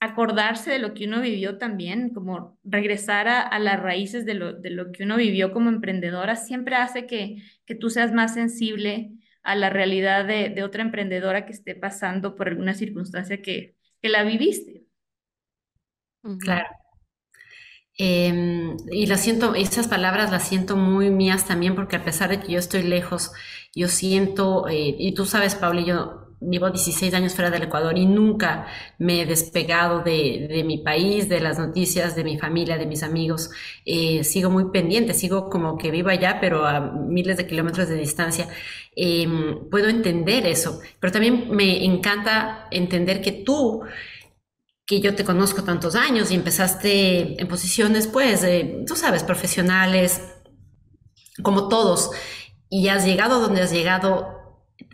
[0.00, 4.52] acordarse de lo que uno vivió también, como regresar a, a las raíces de lo,
[4.52, 9.12] de lo, que uno vivió como emprendedora, siempre hace que, que tú seas más sensible
[9.42, 14.08] a la realidad de, de, otra emprendedora que esté pasando por alguna circunstancia que, que
[14.08, 14.84] la viviste.
[16.40, 16.66] Claro.
[17.98, 22.40] Eh, y la siento, esas palabras las siento muy mías también, porque a pesar de
[22.40, 23.32] que yo estoy lejos,
[23.74, 28.06] yo siento, eh, y tú sabes, Paula, yo llevo 16 años fuera del Ecuador y
[28.06, 28.66] nunca
[28.98, 33.02] me he despegado de, de mi país, de las noticias, de mi familia, de mis
[33.02, 33.50] amigos.
[33.84, 37.96] Eh, sigo muy pendiente, sigo como que vivo allá, pero a miles de kilómetros de
[37.96, 38.48] distancia.
[38.94, 39.26] Eh,
[39.70, 43.82] puedo entender eso, pero también me encanta entender que tú
[44.86, 50.22] que yo te conozco tantos años y empezaste en posiciones, pues, eh, tú sabes, profesionales,
[51.42, 52.12] como todos,
[52.70, 54.45] y has llegado donde has llegado,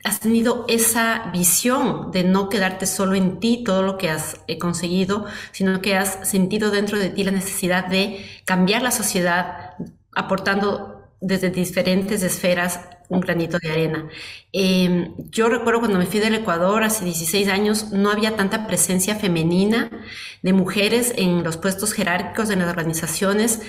[0.05, 4.59] has tenido esa visión de no quedarte solo en ti, todo lo que has eh,
[4.59, 9.75] conseguido, sino que has sentido dentro de ti la necesidad de cambiar la sociedad,
[10.15, 14.09] aportando desde diferentes esferas un granito de arena.
[14.53, 19.17] Eh, yo recuerdo cuando me fui del Ecuador hace 16 años, no había tanta presencia
[19.17, 19.91] femenina
[20.43, 23.61] de mujeres en los puestos jerárquicos de las organizaciones.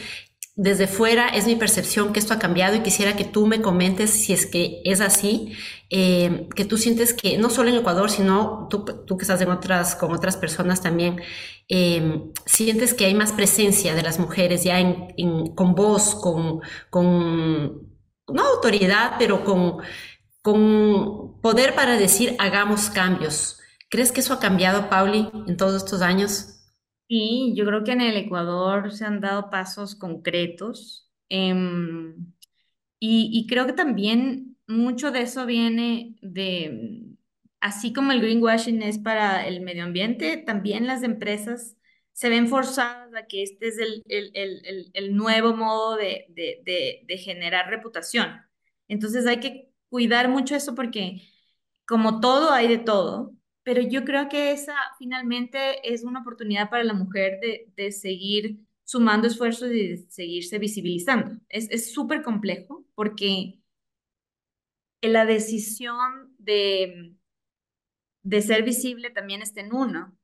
[0.55, 4.11] Desde fuera es mi percepción que esto ha cambiado y quisiera que tú me comentes
[4.11, 5.53] si es que es así,
[5.89, 9.95] eh, que tú sientes que no solo en Ecuador, sino tú, que estás en otras,
[9.95, 11.21] con otras personas también,
[11.69, 16.61] eh, sientes que hay más presencia de las mujeres ya en, con voz, con,
[16.91, 17.87] con
[18.27, 19.77] no autoridad, pero con,
[20.43, 23.59] con poder para decir hagamos cambios.
[23.89, 26.62] ¿Crees que eso ha cambiado, Pauli, en todos estos años?
[27.13, 31.53] Sí, yo creo que en el Ecuador se han dado pasos concretos eh,
[32.99, 37.03] y, y, creo que también mucho de eso viene de,
[37.59, 41.77] así como el greenwashing es para el medio ambiente, también las empresas
[42.13, 46.61] se ven forzadas a que este es el, el, el, el nuevo modo de, de,
[46.65, 48.41] de, de, generar reputación.
[48.87, 51.21] Entonces hay que cuidar mucho eso porque
[51.85, 56.83] como todo hay de todo, pero yo creo que esa finalmente es una oportunidad para
[56.83, 61.39] la mujer de, de seguir sumando esfuerzos y de seguirse visibilizando.
[61.49, 63.59] Es súper complejo porque
[65.01, 67.15] la decisión de,
[68.23, 70.17] de ser visible también está en uno.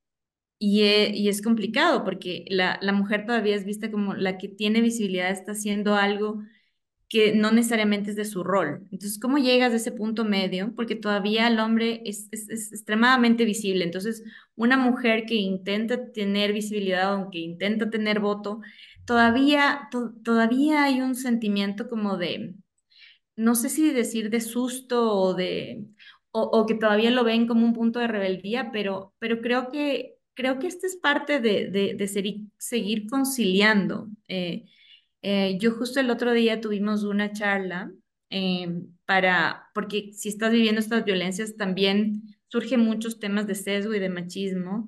[0.62, 4.50] Y, e, y es complicado porque la, la, mujer todavía es vista como la que
[4.50, 6.44] tiene visibilidad, está haciendo algo
[7.10, 8.88] que no necesariamente es de su rol.
[8.92, 10.74] Entonces, ¿cómo llegas a ese punto medio?
[10.76, 13.84] Porque todavía el hombre es, es, extremadamente visible.
[13.84, 14.24] Entonces,
[14.56, 18.62] una mujer que intenta tener visibilidad, aunque intenta tener voto,
[19.06, 22.54] todavía, to, todavía hay un sentimiento como de,
[23.36, 25.86] no sé si decir de susto o de...
[26.32, 30.60] O, que todavía lo ven como un punto de rebeldía, pero, pero creo que creo
[30.60, 32.08] que esta es parte de, de, de
[32.58, 34.08] seguir conciliando.
[34.28, 34.66] Eh,
[35.22, 37.92] eh, yo justo el otro día tuvimos una charla
[38.30, 38.68] eh,
[39.06, 44.10] para, porque si estás viviendo estas violencias también surgen muchos temas de sesgo y de
[44.10, 44.88] machismo.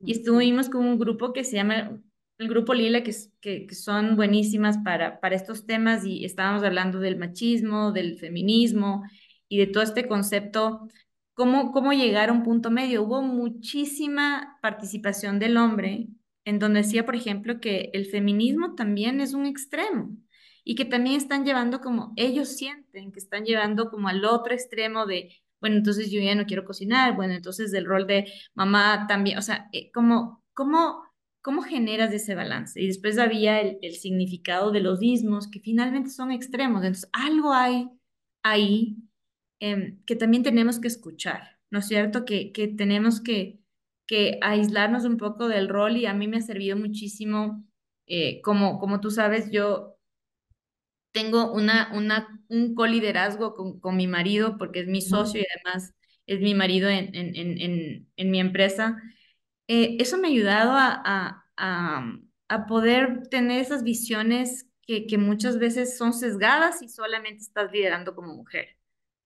[0.00, 1.98] Y estuvimos con un grupo que se llama
[2.38, 6.98] el Grupo Lila, que, que, que son buenísimas para, para estos temas y estábamos hablando
[6.98, 9.04] del machismo, del feminismo
[9.48, 10.88] y de todo este concepto,
[11.34, 13.04] cómo, cómo llegar a un punto medio.
[13.04, 16.08] Hubo muchísima participación del hombre,
[16.44, 20.16] en donde decía, por ejemplo, que el feminismo también es un extremo
[20.64, 25.06] y que también están llevando como ellos sienten que están llevando como al otro extremo
[25.06, 25.30] de,
[25.60, 29.42] bueno, entonces yo ya no quiero cocinar, bueno, entonces del rol de mamá también, o
[29.42, 31.04] sea, eh, como, ¿cómo,
[31.42, 32.80] cómo generas ese balance?
[32.80, 37.52] Y después había el, el significado de los ismos, que finalmente son extremos, entonces algo
[37.52, 37.88] hay
[38.42, 38.96] ahí
[39.60, 42.24] em, que también tenemos que escuchar, ¿no es cierto?
[42.24, 43.58] Que, que tenemos que,
[44.06, 47.64] que aislarnos un poco del rol y a mí me ha servido muchísimo,
[48.06, 49.96] eh, como, como tú sabes, yo
[51.12, 55.94] tengo una, una, un coliderazgo con, con mi marido porque es mi socio y además
[56.26, 59.00] es mi marido en, en, en, en mi empresa.
[59.68, 65.58] Eh, eso me ha ayudado a, a, a, poder tener esas visiones que, que, muchas
[65.58, 68.76] veces son sesgadas y solamente estás liderando como mujer.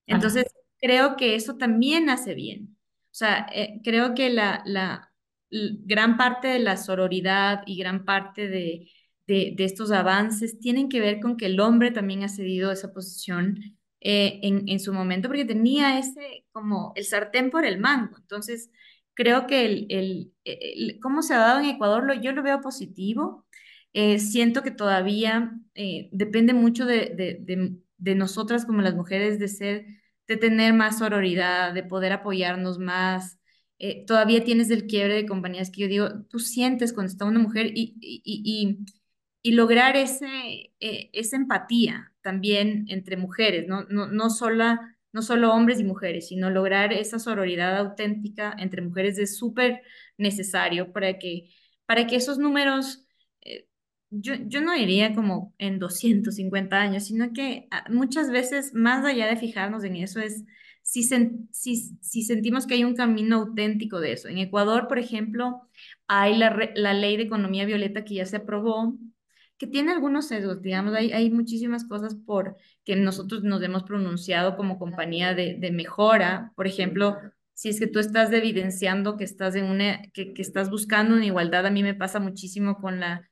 [0.06, 0.44] Entonces,
[0.80, 2.77] creo que eso también hace bien.
[3.10, 5.12] O sea, eh, creo que la, la,
[5.50, 8.90] gran parte de la sororidad y gran parte de,
[9.26, 13.58] de, estos avances tienen que ver con que el hombre también ha cedido esa posición
[14.00, 18.16] eh, en, en, su momento porque tenía ese como el sartén por el mango.
[18.18, 18.70] Entonces,
[19.18, 23.46] creo que el, el, cómo se ha dado en Ecuador, lo, yo lo veo positivo.
[23.92, 29.48] Eh, siento que todavía eh, depende mucho de, de, de, nosotras como las mujeres de
[29.48, 29.86] ser,
[30.28, 33.38] de tener más sororidad, de poder apoyarnos más.
[34.06, 37.66] todavía tienes el quiebre de compañías que yo digo, tú sientes cuando está una mujer
[37.74, 38.78] y, y, y
[39.42, 40.26] y lograr ese,
[40.80, 43.84] eh, esa empatía también entre mujeres, ¿no?
[43.84, 44.28] No, no,
[45.12, 49.82] no solo hombres y mujeres, sino lograr esa sororidad auténtica entre mujeres es súper
[50.18, 51.50] necesario para que,
[51.86, 53.06] para que esos números, eh,
[54.10, 59.26] yo, yo no diría como en 250 años, sino que ah, muchas veces, más allá
[59.26, 60.44] de fijarnos en eso, es
[60.82, 64.28] si, si, si sentimos que hay un camino auténtico de eso.
[64.28, 65.68] En Ecuador, por ejemplo,
[66.06, 68.96] hay la, la ley de economía violeta que ya se aprobó,
[69.58, 74.56] que tiene algunos sesgos, digamos, hay, hay muchísimas cosas por que nosotros nos hemos pronunciado
[74.56, 76.52] como compañía de, de mejora.
[76.56, 77.18] Por ejemplo,
[77.52, 81.26] si es que tú estás evidenciando que estás en una, que, que, estás buscando una
[81.26, 83.28] igualdad, a mí me pasa muchísimo con la,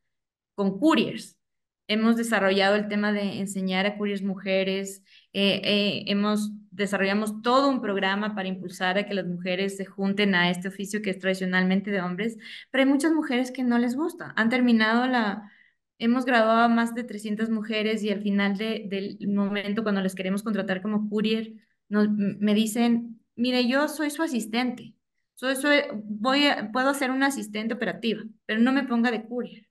[0.56, 1.38] con couriers.
[1.86, 7.80] Hemos desarrollado el tema de enseñar a couriers mujeres, eh, eh, hemos desarrollamos todo un
[7.80, 11.90] programa para impulsar a que las mujeres se junten a este oficio que es tradicionalmente
[11.90, 12.36] de hombres,
[12.70, 14.34] pero hay muchas mujeres que no les gusta.
[14.36, 15.50] Han terminado la,
[15.98, 20.42] hemos graduado a más de 300 mujeres y al final del momento, cuando les queremos
[20.42, 21.54] contratar como courier,
[21.88, 24.94] nos, me dicen, mire, yo soy su asistente,
[25.34, 26.42] soy, soy, voy
[26.72, 29.66] puedo ser una asistente operativa, pero no me ponga de courier.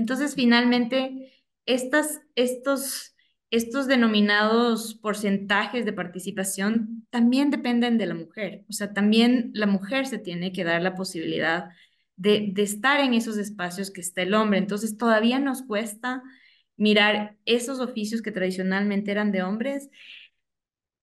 [0.00, 1.30] Entonces, finalmente,
[1.66, 3.14] estas, estos,
[3.50, 8.64] estos denominados porcentajes de participación también dependen de la mujer.
[8.70, 11.68] O sea, también la mujer se tiene que dar la posibilidad
[12.16, 14.58] de, estar en esos espacios que está el hombre.
[14.58, 16.22] Entonces todavía nos cuesta
[16.78, 19.90] mirar esos oficios que tradicionalmente eran de hombres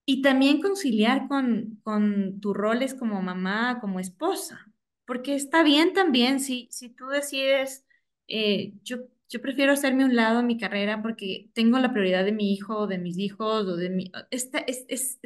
[0.07, 4.73] y también conciliar con, con tus roles como mamá, como esposa,
[5.05, 7.86] porque está bien también si, si tú decides,
[8.27, 8.97] eh, yo,
[9.29, 12.87] yo prefiero hacerme un lado en mi carrera porque tengo la prioridad de mi hijo
[12.87, 14.11] de mis hijos o de mi...
[14.31, 15.19] Esta, es, es,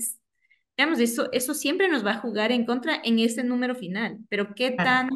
[0.78, 4.56] digamos, eso, eso siempre nos va a jugar en contra en ese número final, pero
[4.56, 5.10] ¿qué tan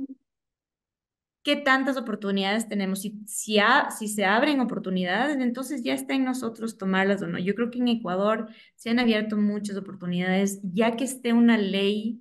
[1.45, 3.01] qué tantas oportunidades tenemos.
[3.01, 3.59] Si, si,
[3.97, 7.37] si se abren oportunidades, entonces ya está en nosotros tomarlas o no.
[7.37, 12.19] Yo creo que en Ecuador se han abierto muchas oportunidades, ya que esté una ley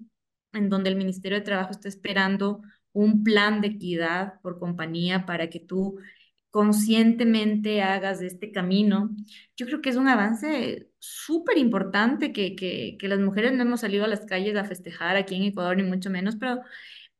[0.53, 2.61] en donde el Ministerio de Trabajo está esperando
[2.95, 5.99] un plan de equidad por compañía para que tú
[6.51, 9.11] conscientemente hagas este camino.
[9.57, 14.05] Yo creo que es un avance súper importante que, que, las mujeres no hemos salido
[14.05, 16.63] a las calles a festejar aquí en Ecuador, ni mucho menos, pero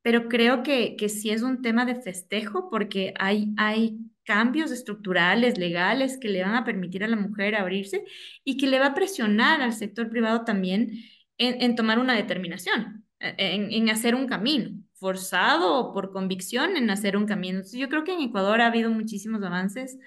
[0.05, 5.57] pero creo que, que sí es un tema de festejo porque hay, hay cambios estructurales,
[5.57, 8.05] legales, que le van a permitir a la mujer abrirse
[8.45, 10.91] y que le va a presionar al sector privado también
[11.39, 17.27] en, tomar una determinación, en, hacer un camino, forzado o por convicción en hacer un
[17.27, 17.61] camino.
[17.73, 19.99] yo creo que en Ecuador ha habido muchísimos avances.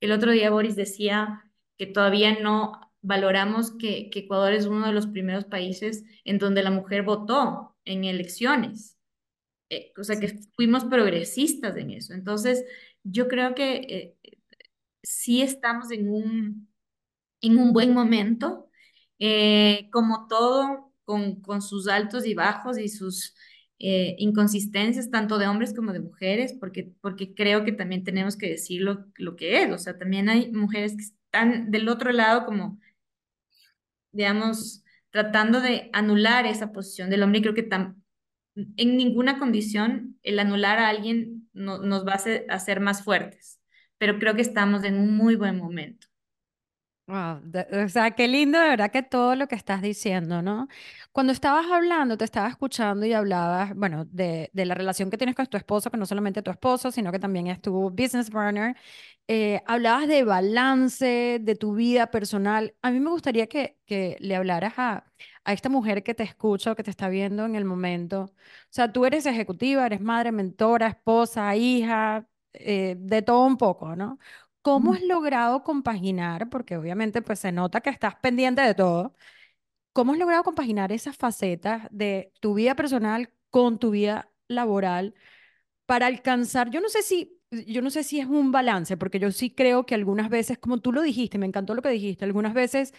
[0.00, 1.44] El otro día Boris decía
[1.76, 6.62] que todavía no valoramos que, que Ecuador es uno de los primeros países en donde
[6.62, 8.96] la mujer votó en elecciones
[9.70, 12.14] eh, o sea, que fuimos progresistas en eso.
[12.14, 12.64] Entonces,
[13.02, 14.36] yo creo que eh,
[15.02, 16.68] sí estamos en un,
[17.40, 18.70] en un buen momento,
[19.18, 23.34] eh, como todo, con, con, sus altos y bajos y sus
[23.78, 28.82] inconsistencias, tanto de hombres como de mujeres, porque, porque creo que también tenemos que decir
[28.82, 29.72] lo, lo que es.
[29.72, 32.78] O sea, también hay mujeres que están del otro lado como,
[34.12, 37.96] digamos, tratando de anular esa posición del hombre y creo que tam-
[38.56, 43.60] en ninguna condición el anular a alguien no- nos va a hacer, hacer más fuertes,
[43.98, 46.08] pero creo que estamos en un muy buen momento.
[47.08, 50.66] Wow, de- o sea, qué lindo de verdad que todo lo que estás diciendo, ¿no?
[51.12, 55.36] Cuando estabas hablando, te estaba escuchando y hablabas, bueno, de, de la relación que tienes
[55.36, 58.74] con tu esposo, que no solamente tu esposo, sino que también es tu business partner.
[59.28, 62.74] Eh, hablabas de balance, de tu vida personal.
[62.82, 65.04] A mí me gustaría que, que le hablaras a,
[65.44, 68.22] a esta mujer que te escucha o que te está viendo en el momento.
[68.24, 68.34] O
[68.70, 74.18] sea, tú eres ejecutiva, eres madre, mentora, esposa, hija, eh, de todo un poco, ¿no?
[74.66, 76.48] ¿Cómo has logrado compaginar?
[76.50, 79.14] Porque obviamente pues se nota que estás pendiente de todo.
[79.92, 85.14] ¿Cómo has logrado compaginar esas facetas de tu vida personal con tu vida laboral
[85.86, 89.32] para alcanzar, yo no sé si, yo no sé si es un balance, porque yo
[89.32, 92.54] sí creo que algunas veces, como tú lo dijiste, me encantó lo que dijiste, algunas
[92.54, 92.94] veces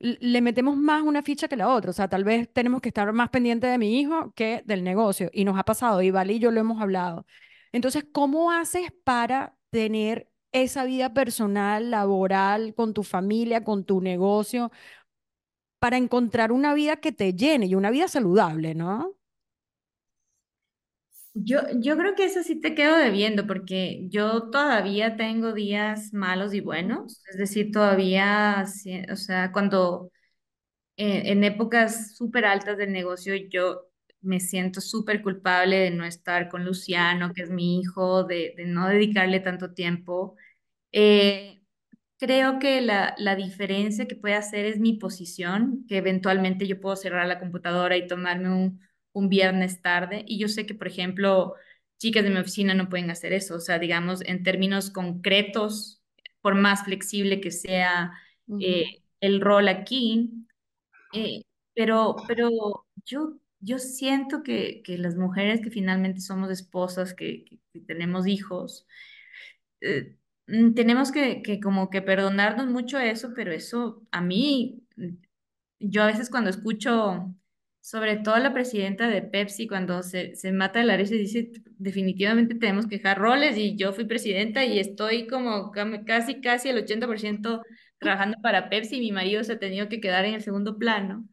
[0.00, 1.90] le metemos más una ficha que la otra.
[1.90, 5.30] O sea, tal vez tenemos que estar más pendientes de mi hijo que del negocio.
[5.32, 7.26] Y nos ha pasado, y Vale y yo lo hemos hablado.
[7.72, 14.70] Entonces, ¿cómo haces para tener esa vida personal, laboral, con tu familia, con tu negocio,
[15.80, 19.16] para encontrar una vida que te llene y una vida saludable, ¿no?
[21.34, 26.52] Yo, yo creo que eso sí te quedo debiendo porque yo todavía tengo días malos
[26.52, 28.64] y buenos, es decir, todavía,
[29.12, 30.10] o sea, cuando
[30.96, 33.87] eh, en épocas súper altas del negocio yo
[34.28, 38.66] me siento súper culpable de no estar con Luciano, que es mi hijo, de, de
[38.66, 40.36] no dedicarle tanto tiempo.
[40.92, 41.54] Eh,
[42.18, 46.96] Creo que la, la diferencia que puede hacer es mi posición, que eventualmente yo puedo
[46.96, 48.80] cerrar la computadora y tomarme un,
[49.12, 50.24] un viernes tarde.
[50.26, 51.54] Y yo sé que, por ejemplo,
[51.98, 53.54] chicas de mi oficina no pueden hacer eso.
[53.56, 56.02] O sea, digamos, en términos concretos,
[56.40, 58.12] por más flexible que sea
[58.58, 58.88] eh, Ujú,
[59.20, 60.30] el rol aquí,
[61.12, 61.42] eh,
[61.74, 62.50] pero, pero
[63.04, 67.44] yo, yo siento que, que las mujeres que finalmente somos esposas, que,
[67.86, 68.86] tenemos hijos,
[69.80, 75.08] eh, mm, tenemos que, que como que perdonarnos mucho eso, pero eso a mí, mm,
[75.80, 77.34] yo a veces cuando escucho,
[77.80, 81.52] sobre todo la presidenta de Pepsi, cuando se, se mata de la risa y dice,
[81.78, 85.72] definitivamente tenemos que dejar roles y yo fui presidenta y estoy como
[86.06, 87.62] casi, casi el 80%
[87.98, 91.26] trabajando para Pepsi y mi marido se ha tenido que quedar en el segundo plano,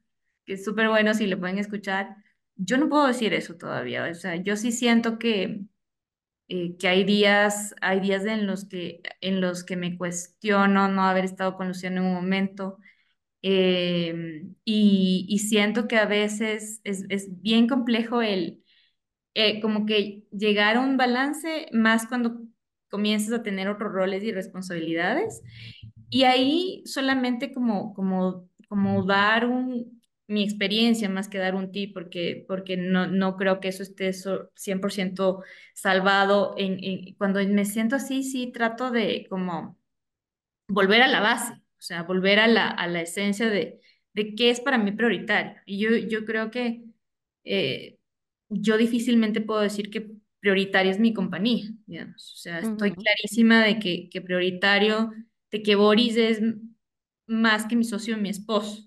[0.45, 2.15] que es súper bueno si le pueden escuchar.
[2.55, 5.61] Yo no puedo decir eso todavía, o sea, yo sí siento que
[6.47, 11.03] eh, que hay días, hay días en los que, en los que me cuestiono no
[11.03, 12.77] haber estado con Luciano en un momento
[13.43, 18.63] eh, y, y siento que a veces es, es bien complejo el,
[19.33, 22.37] eh, como que llegar a un balance más cuando
[22.89, 25.41] comienzas a tener otros roles y responsabilidades
[26.09, 31.93] y ahí solamente como, como, como dar un, mi experiencia más que dar un tip,
[31.93, 36.55] porque, porque no, no creo que eso esté so- 100% salvado.
[36.57, 39.78] En, en- cuando me siento así, sí trato de como
[40.67, 43.80] volver a la base, o sea, volver a la, a la esencia de,
[44.13, 45.55] de qué es para mí prioritario.
[45.65, 46.84] Y yo, yo creo que
[47.43, 47.99] eh,
[48.49, 52.34] yo difícilmente puedo decir que prioritaria es mi compañía, digamos.
[52.34, 55.11] O sea, estoy clarísima de que, que prioritario,
[55.51, 56.41] de que Boris es
[57.28, 58.84] más que mi socio, mi esposo.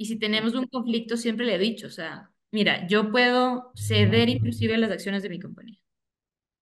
[0.00, 4.30] Y si tenemos un conflicto, siempre le he dicho, o sea, mira, yo puedo ceder
[4.30, 5.78] inclusive las acciones de mi compañía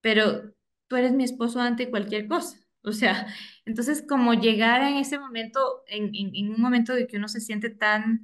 [0.00, 0.52] pero
[0.88, 2.58] tú eres mi esposo ante cualquier cosa.
[2.82, 3.26] O sea,
[3.66, 7.40] entonces como llegar en ese momento, en, en, en un momento de que uno se
[7.40, 8.22] siente tan,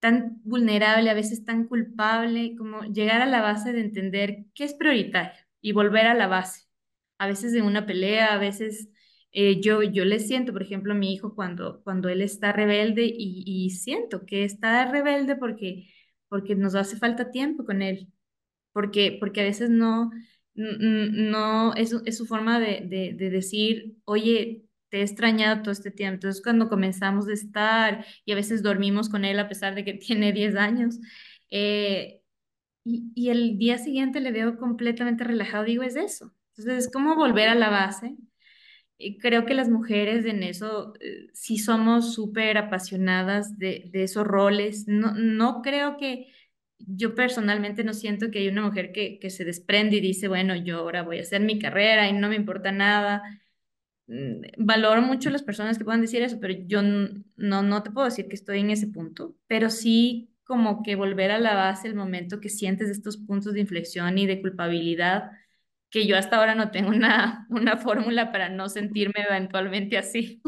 [0.00, 4.74] tan vulnerable, a veces tan culpable, como llegar a la base de entender qué es
[4.74, 6.62] prioritario y volver a la base.
[7.18, 8.88] A veces en una pelea, a veces
[9.32, 13.04] eh, yo, yo le siento, por ejemplo, a mi hijo cuando, cuando él está rebelde
[13.06, 15.88] y, siento que está rebelde porque,
[16.28, 18.12] porque nos hace falta tiempo con él
[18.72, 20.10] porque, porque a veces no,
[20.54, 25.90] no es, es su forma de, de, de decir, oye, te he extrañado todo este
[25.90, 26.14] tiempo.
[26.14, 29.94] Entonces, cuando comenzamos a estar y a veces dormimos con él a pesar de que
[29.94, 30.98] tiene 10 años,
[31.50, 32.22] eh,
[32.84, 36.34] y, y el día siguiente le veo completamente relajado, digo, es eso.
[36.56, 38.16] Entonces, es como volver a la base
[39.20, 44.86] creo que las mujeres en eso eh, sí somos súper apasionadas de, de esos roles.
[44.88, 46.32] No, no creo que
[46.78, 50.56] yo personalmente no siento que hay una mujer que, que se desprende y dice, bueno,
[50.56, 53.22] yo ahora voy a hacer mi carrera y no me importa nada.
[54.06, 58.06] Mm, Valoro mucho las personas que puedan decir eso, pero yo no, no te puedo
[58.06, 61.94] decir que estoy en ese punto, pero sí como que volver a la base el
[61.94, 65.30] momento que sientes estos puntos de inflexión y de culpabilidad
[65.90, 70.42] que yo hasta ahora no tengo una, una fórmula para no sentirme eventualmente así.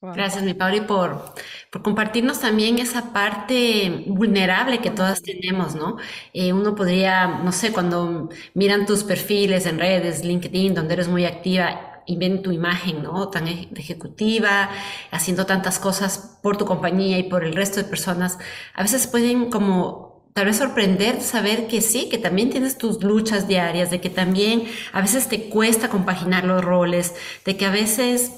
[0.00, 1.34] Gracias, mi Pauli, por,
[1.72, 5.96] por compartirnos también esa parte vulnerable que todas tenemos, ¿no?
[6.32, 11.24] Eh, uno podría, no sé, cuando miran tus perfiles en redes, LinkedIn, donde eres muy
[11.24, 13.30] activa y ven tu imagen, ¿no?
[13.30, 14.70] Tan ejecutiva,
[15.10, 18.38] haciendo tantas cosas por tu compañía y por el resto de personas,
[18.74, 23.48] a veces pueden como tal vez sorprender saber que sí, que también tienes tus luchas
[23.48, 27.14] diarias, de que también a veces te cuesta compaginar los roles,
[27.46, 28.32] de que a veces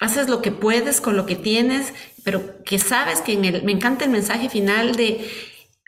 [0.00, 1.94] haces lo que puedes con lo que tienes,
[2.24, 5.30] pero que sabes que en el, me encanta el mensaje final de,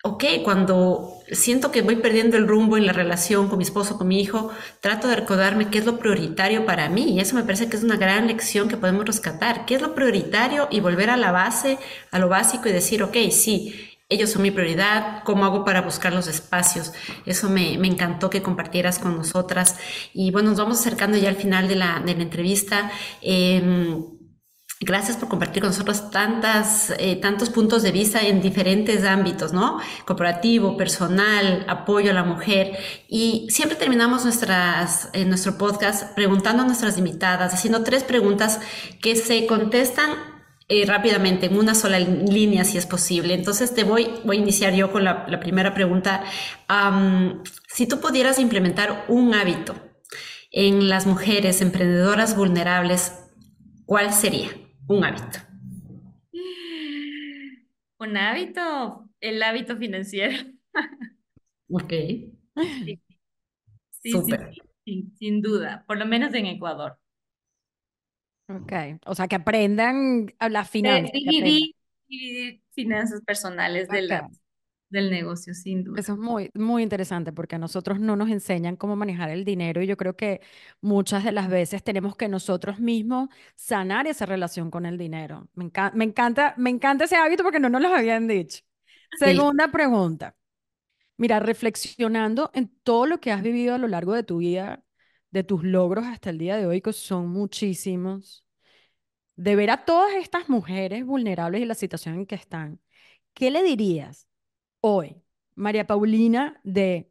[0.04, 4.06] ok, cuando siento que voy perdiendo el rumbo en la relación con mi esposo, con
[4.06, 7.16] mi hijo, trato de recordarme qué es lo prioritario para mí.
[7.16, 9.66] Y eso me parece que es una gran lección que podemos rescatar.
[9.66, 10.68] ¿Qué es lo prioritario?
[10.70, 11.78] Y volver a la base,
[12.12, 16.12] a lo básico y decir, ok, sí, ellos son mi prioridad, cómo hago para buscar
[16.12, 16.92] los espacios.
[17.24, 19.76] Eso me, encantó que compartieras con nosotras.
[20.12, 22.90] Y bueno, nos vamos acercando ya al final de la, entrevista.
[23.22, 23.62] Eh,
[24.78, 29.80] Gracias por compartir con nosotros tantas, eh, tantos puntos de vista en diferentes ámbitos, ¿no?
[30.04, 32.76] Corporativo, personal, apoyo a la mujer.
[33.08, 38.60] Y siempre terminamos nuestras, en nuestro podcast preguntando a nuestras invitadas, haciendo tres preguntas
[39.00, 40.35] que se contestan
[40.68, 43.34] eh, rápidamente, en una sola línea, si es posible.
[43.34, 46.24] Entonces, te voy, voy a iniciar yo con la, la primera pregunta.
[46.68, 49.74] Um, si tú pudieras implementar un hábito
[50.50, 53.12] en las mujeres emprendedoras vulnerables,
[53.84, 54.50] ¿cuál sería
[54.88, 55.38] un hábito?
[57.98, 60.36] Un hábito, el hábito financiero.
[61.68, 61.90] Ok.
[61.90, 63.00] Sí,
[63.90, 64.32] sí, sí,
[64.84, 66.98] sí, sin duda, por lo menos en Ecuador.
[68.48, 68.72] Ok,
[69.06, 71.10] o sea, que aprendan a las finanzas.
[71.12, 71.74] Dividir,
[72.08, 74.28] dividir finanzas personales de la-
[74.88, 76.00] del negocio, sin duda.
[76.00, 79.82] Eso es muy, muy interesante porque a nosotros no nos enseñan cómo manejar el dinero
[79.82, 80.40] y yo creo que
[80.80, 85.48] muchas de las veces tenemos que nosotros mismos sanar esa relación con el dinero.
[85.54, 88.60] Me enca- me encanta, me encanta ese hábito porque no nos lo habían dicho.
[89.18, 89.24] Sí.
[89.24, 90.36] Segunda pregunta.
[91.18, 94.84] Mira, reflexionando en todo lo que has vivido a lo largo de tu vida,
[95.36, 98.46] de tus logros hasta el día de hoy, que son muchísimos,
[99.36, 102.80] de ver a todas estas mujeres vulnerables y la situación en que están,
[103.34, 104.28] ¿qué le dirías
[104.80, 105.22] hoy,
[105.54, 107.10] María Paulina, de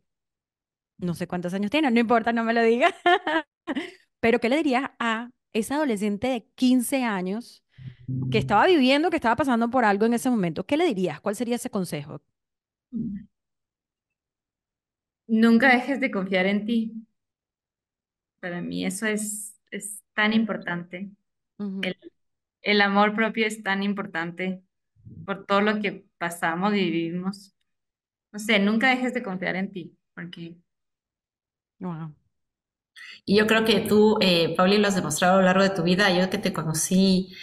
[0.98, 2.96] no sé cuántos años tiene, no importa, no me lo digas,
[4.20, 7.64] pero qué le dirías a esa adolescente de 15 años
[8.32, 10.66] que estaba viviendo, que estaba pasando por algo en ese momento?
[10.66, 11.22] ¿Qué le dirías?
[11.22, 12.24] ¿Cuál sería ese consejo?
[15.28, 17.06] Nunca dejes de confiar en ti.
[18.46, 21.10] Para mí eso es, es tan importante.
[21.60, 21.82] Ujú.
[21.82, 21.98] El,
[22.64, 24.64] el amor propio es tan importante
[25.26, 27.56] por todo lo que pasamos y vivimos.
[28.34, 30.58] No sé, nunca dejes de confiar en ti, porque
[31.80, 32.12] Wow.
[33.26, 35.84] Y yo creo que tú, eh, Pauli, lo has demostrado a lo largo de tu
[35.84, 36.12] vida.
[36.18, 37.34] Yo que te conocí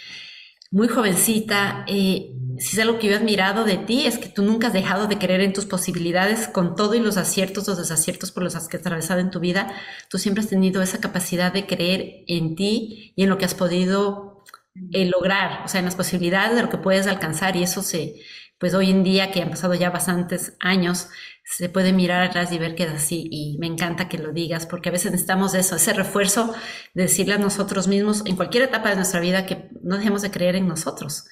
[0.71, 4.43] muy jovencita, eh, si es algo que yo he admirado de ti, es que tú
[4.43, 8.31] nunca has dejado de creer en tus posibilidades con todo y los aciertos, los desaciertos
[8.31, 9.73] por los que has atravesado en tu vida.
[10.09, 13.55] Tú siempre has tenido esa capacidad de creer en ti y en lo que has
[13.55, 14.43] podido
[14.91, 17.55] eh, lograr, o sea, en las posibilidades de lo que puedes alcanzar.
[17.55, 18.15] Y eso se,
[18.57, 21.09] pues hoy en día, que han pasado ya bastantes años,
[21.45, 23.27] se puede mirar atrás y ver que es así.
[23.31, 26.53] Y me encanta que lo digas, porque a veces necesitamos eso, ese refuerzo
[26.93, 30.31] de decirle a nosotros mismos en cualquier etapa de nuestra vida que no dejemos de
[30.31, 31.25] creer en nosotros.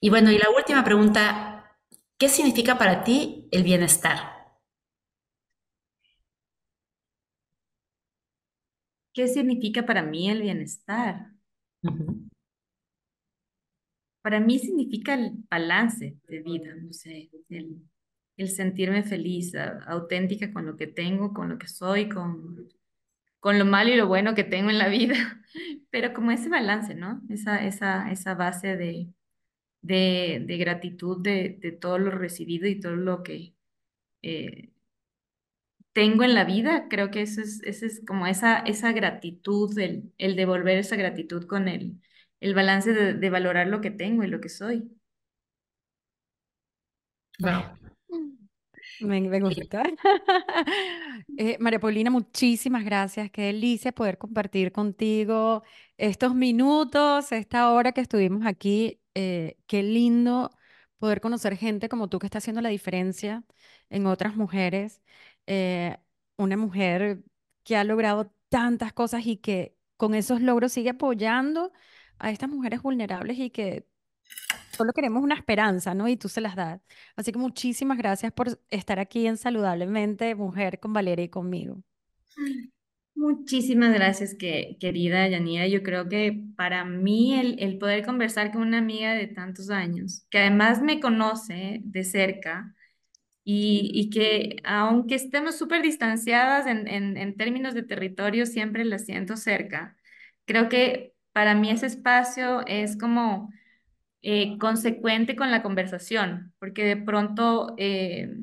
[0.00, 1.76] Y bueno, y la última pregunta,
[2.18, 4.48] ¿qué significa para ti el bienestar?
[9.12, 11.32] ¿qué significa para mí el bienestar?
[14.22, 17.82] Para mí significa el balance de vida, no sé, el,
[18.36, 22.68] el sentirme feliz, a- auténtica con lo que tengo, con lo que soy, con,
[23.40, 25.14] con lo malo y lo bueno que tengo en la vida,
[25.90, 27.22] pero como ese balance, ¿no?
[27.30, 29.10] Esa, esa, esa base de,
[29.82, 33.54] de, de gratitud de, de todo lo recibido y todo lo que
[34.22, 34.72] eh,
[35.92, 40.12] tengo en la vida, creo que eso es, ese es como esa, esa gratitud, el,
[40.18, 42.00] el devolver esa gratitud con el,
[42.40, 44.90] el balance de, de valorar lo que tengo y lo que soy.
[47.40, 47.62] Wow.
[49.00, 49.82] Me, me gusta.
[51.40, 53.30] Eh, María Paulina, muchísimas gracias.
[53.30, 55.62] Qué delicia poder compartir contigo
[55.96, 58.97] estos minutos, esta hora que estuvimos aquí.
[59.14, 60.50] Eh, qué lindo
[60.98, 63.44] poder conocer gente como tú que está haciendo la diferencia
[63.90, 65.02] en otras mujeres.
[65.46, 65.96] Eh,
[66.36, 67.22] una mujer
[67.64, 71.72] que ha logrado tantas cosas y que con esos logros sigue apoyando
[72.18, 73.86] a estas mujeres vulnerables y que
[74.76, 76.08] solo queremos una esperanza, ¿no?
[76.08, 76.80] Y tú se las das.
[77.16, 81.82] Así que muchísimas gracias por estar aquí en Saludablemente Mujer con Valeria y conmigo.
[83.18, 85.66] Muchísimas gracias, que, querida Yanira.
[85.66, 90.38] Yo creo que para mí el, poder conversar con una amiga de tantos años, que
[90.38, 92.76] además me conoce de cerca
[93.44, 99.96] y, que aunque estemos súper distanciadas en términos de territorio, siempre la siento cerca.
[100.46, 103.50] Creo que para mí ese espacio es como
[104.22, 108.36] eh, consecuente con la conversación, porque de pronto eh,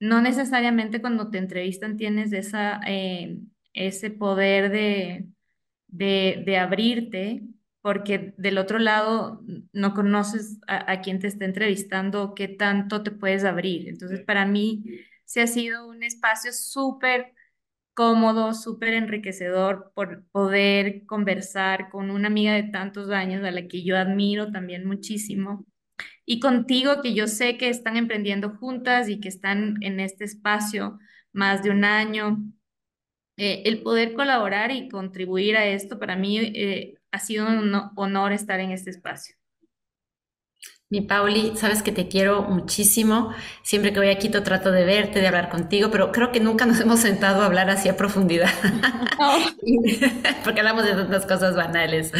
[0.00, 3.38] no necesariamente cuando te entrevistan tienes esa, eh,
[3.74, 5.26] ese poder de,
[5.88, 7.42] de, de, abrirte,
[7.82, 9.42] porque del otro lado
[9.72, 13.88] no conoces a, a quien te está entrevistando, qué tanto te puedes abrir.
[13.88, 14.84] Entonces, para mí,
[15.24, 17.34] se ha sido un espacio súper
[17.94, 23.84] cómodo, súper enriquecedor por poder conversar con una amiga de tantos años a la que
[23.84, 25.66] yo admiro también muchísimo.
[26.24, 30.98] Y contigo, que yo sé que están emprendiendo juntas y que están en este espacio
[31.32, 32.38] más de un año.
[33.42, 38.32] Eh, el poder colaborar y contribuir a esto para mí eh, ha sido un honor
[38.32, 39.34] estar en este espacio.
[40.90, 43.32] Mi Pauli, sabes que te quiero muchísimo.
[43.62, 46.66] Siempre que voy a Quito trato de verte, de hablar contigo, pero creo que nunca
[46.66, 48.50] nos hemos sentado a hablar así a profundidad.
[49.22, 49.38] Oh.
[50.44, 52.10] Porque hablamos de tantas cosas banales,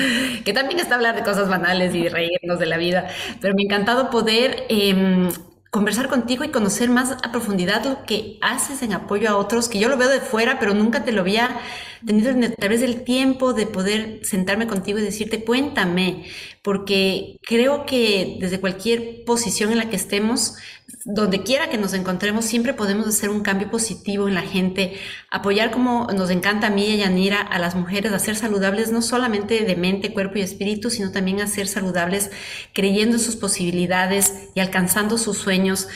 [0.45, 3.09] que también está hablar de cosas banales y reírnos de la vida.
[3.41, 5.31] Pero me ha encantado poder eh,
[5.71, 9.79] conversar contigo y conocer más a profundidad lo que haces en apoyo a otros, que
[9.79, 11.61] yo lo veo de fuera, pero nunca te lo había
[12.05, 16.25] tenido a través del tiempo de poder sentarme contigo y decirte, cuéntame,
[16.63, 20.57] porque creo que desde cualquier posición en la que estemos,
[21.05, 24.95] donde quiera que nos encontremos, siempre podemos hacer un cambio positivo en la gente,
[25.31, 28.93] apoyar como nos encanta a mí y a Yanira, a las mujeres a ser saludables,
[28.93, 32.31] no solamente de mente, cuerpo y espíritu, sino también a ser saludables
[32.75, 35.89] creyendo en sus posibilidades y alcanzando sus sueños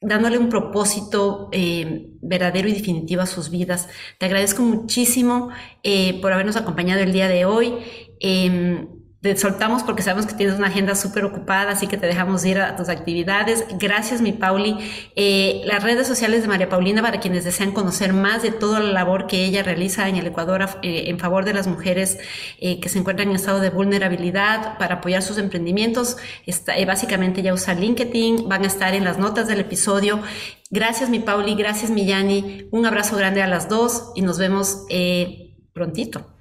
[0.00, 3.88] dándole un propósito eh, verdadero y definitivo a sus vidas.
[4.18, 5.48] Te agradezco muchísimo
[5.82, 7.72] eh, por habernos acompañado el día de hoy.
[8.20, 8.86] Eh,
[9.24, 12.58] te soltamos porque sabemos que tienes una agenda súper ocupada, así que te dejamos ir
[12.58, 13.64] a tus actividades.
[13.78, 14.76] Gracias, mi Pauli.
[15.16, 18.92] Eh, las redes sociales de María Paulina para quienes desean conocer más de toda la
[18.92, 22.18] labor que ella realiza en el Ecuador eh, en favor de las mujeres
[22.60, 26.18] eh, que se encuentran en estado de vulnerabilidad para apoyar sus emprendimientos.
[26.44, 30.20] Está, básicamente ya usa LinkedIn, van a estar en las notas del episodio.
[30.70, 31.54] Gracias, mi Pauli.
[31.54, 32.68] Gracias, mi Yani.
[32.70, 34.84] Un abrazo grande a las dos y nos vemos
[35.72, 36.33] prontito.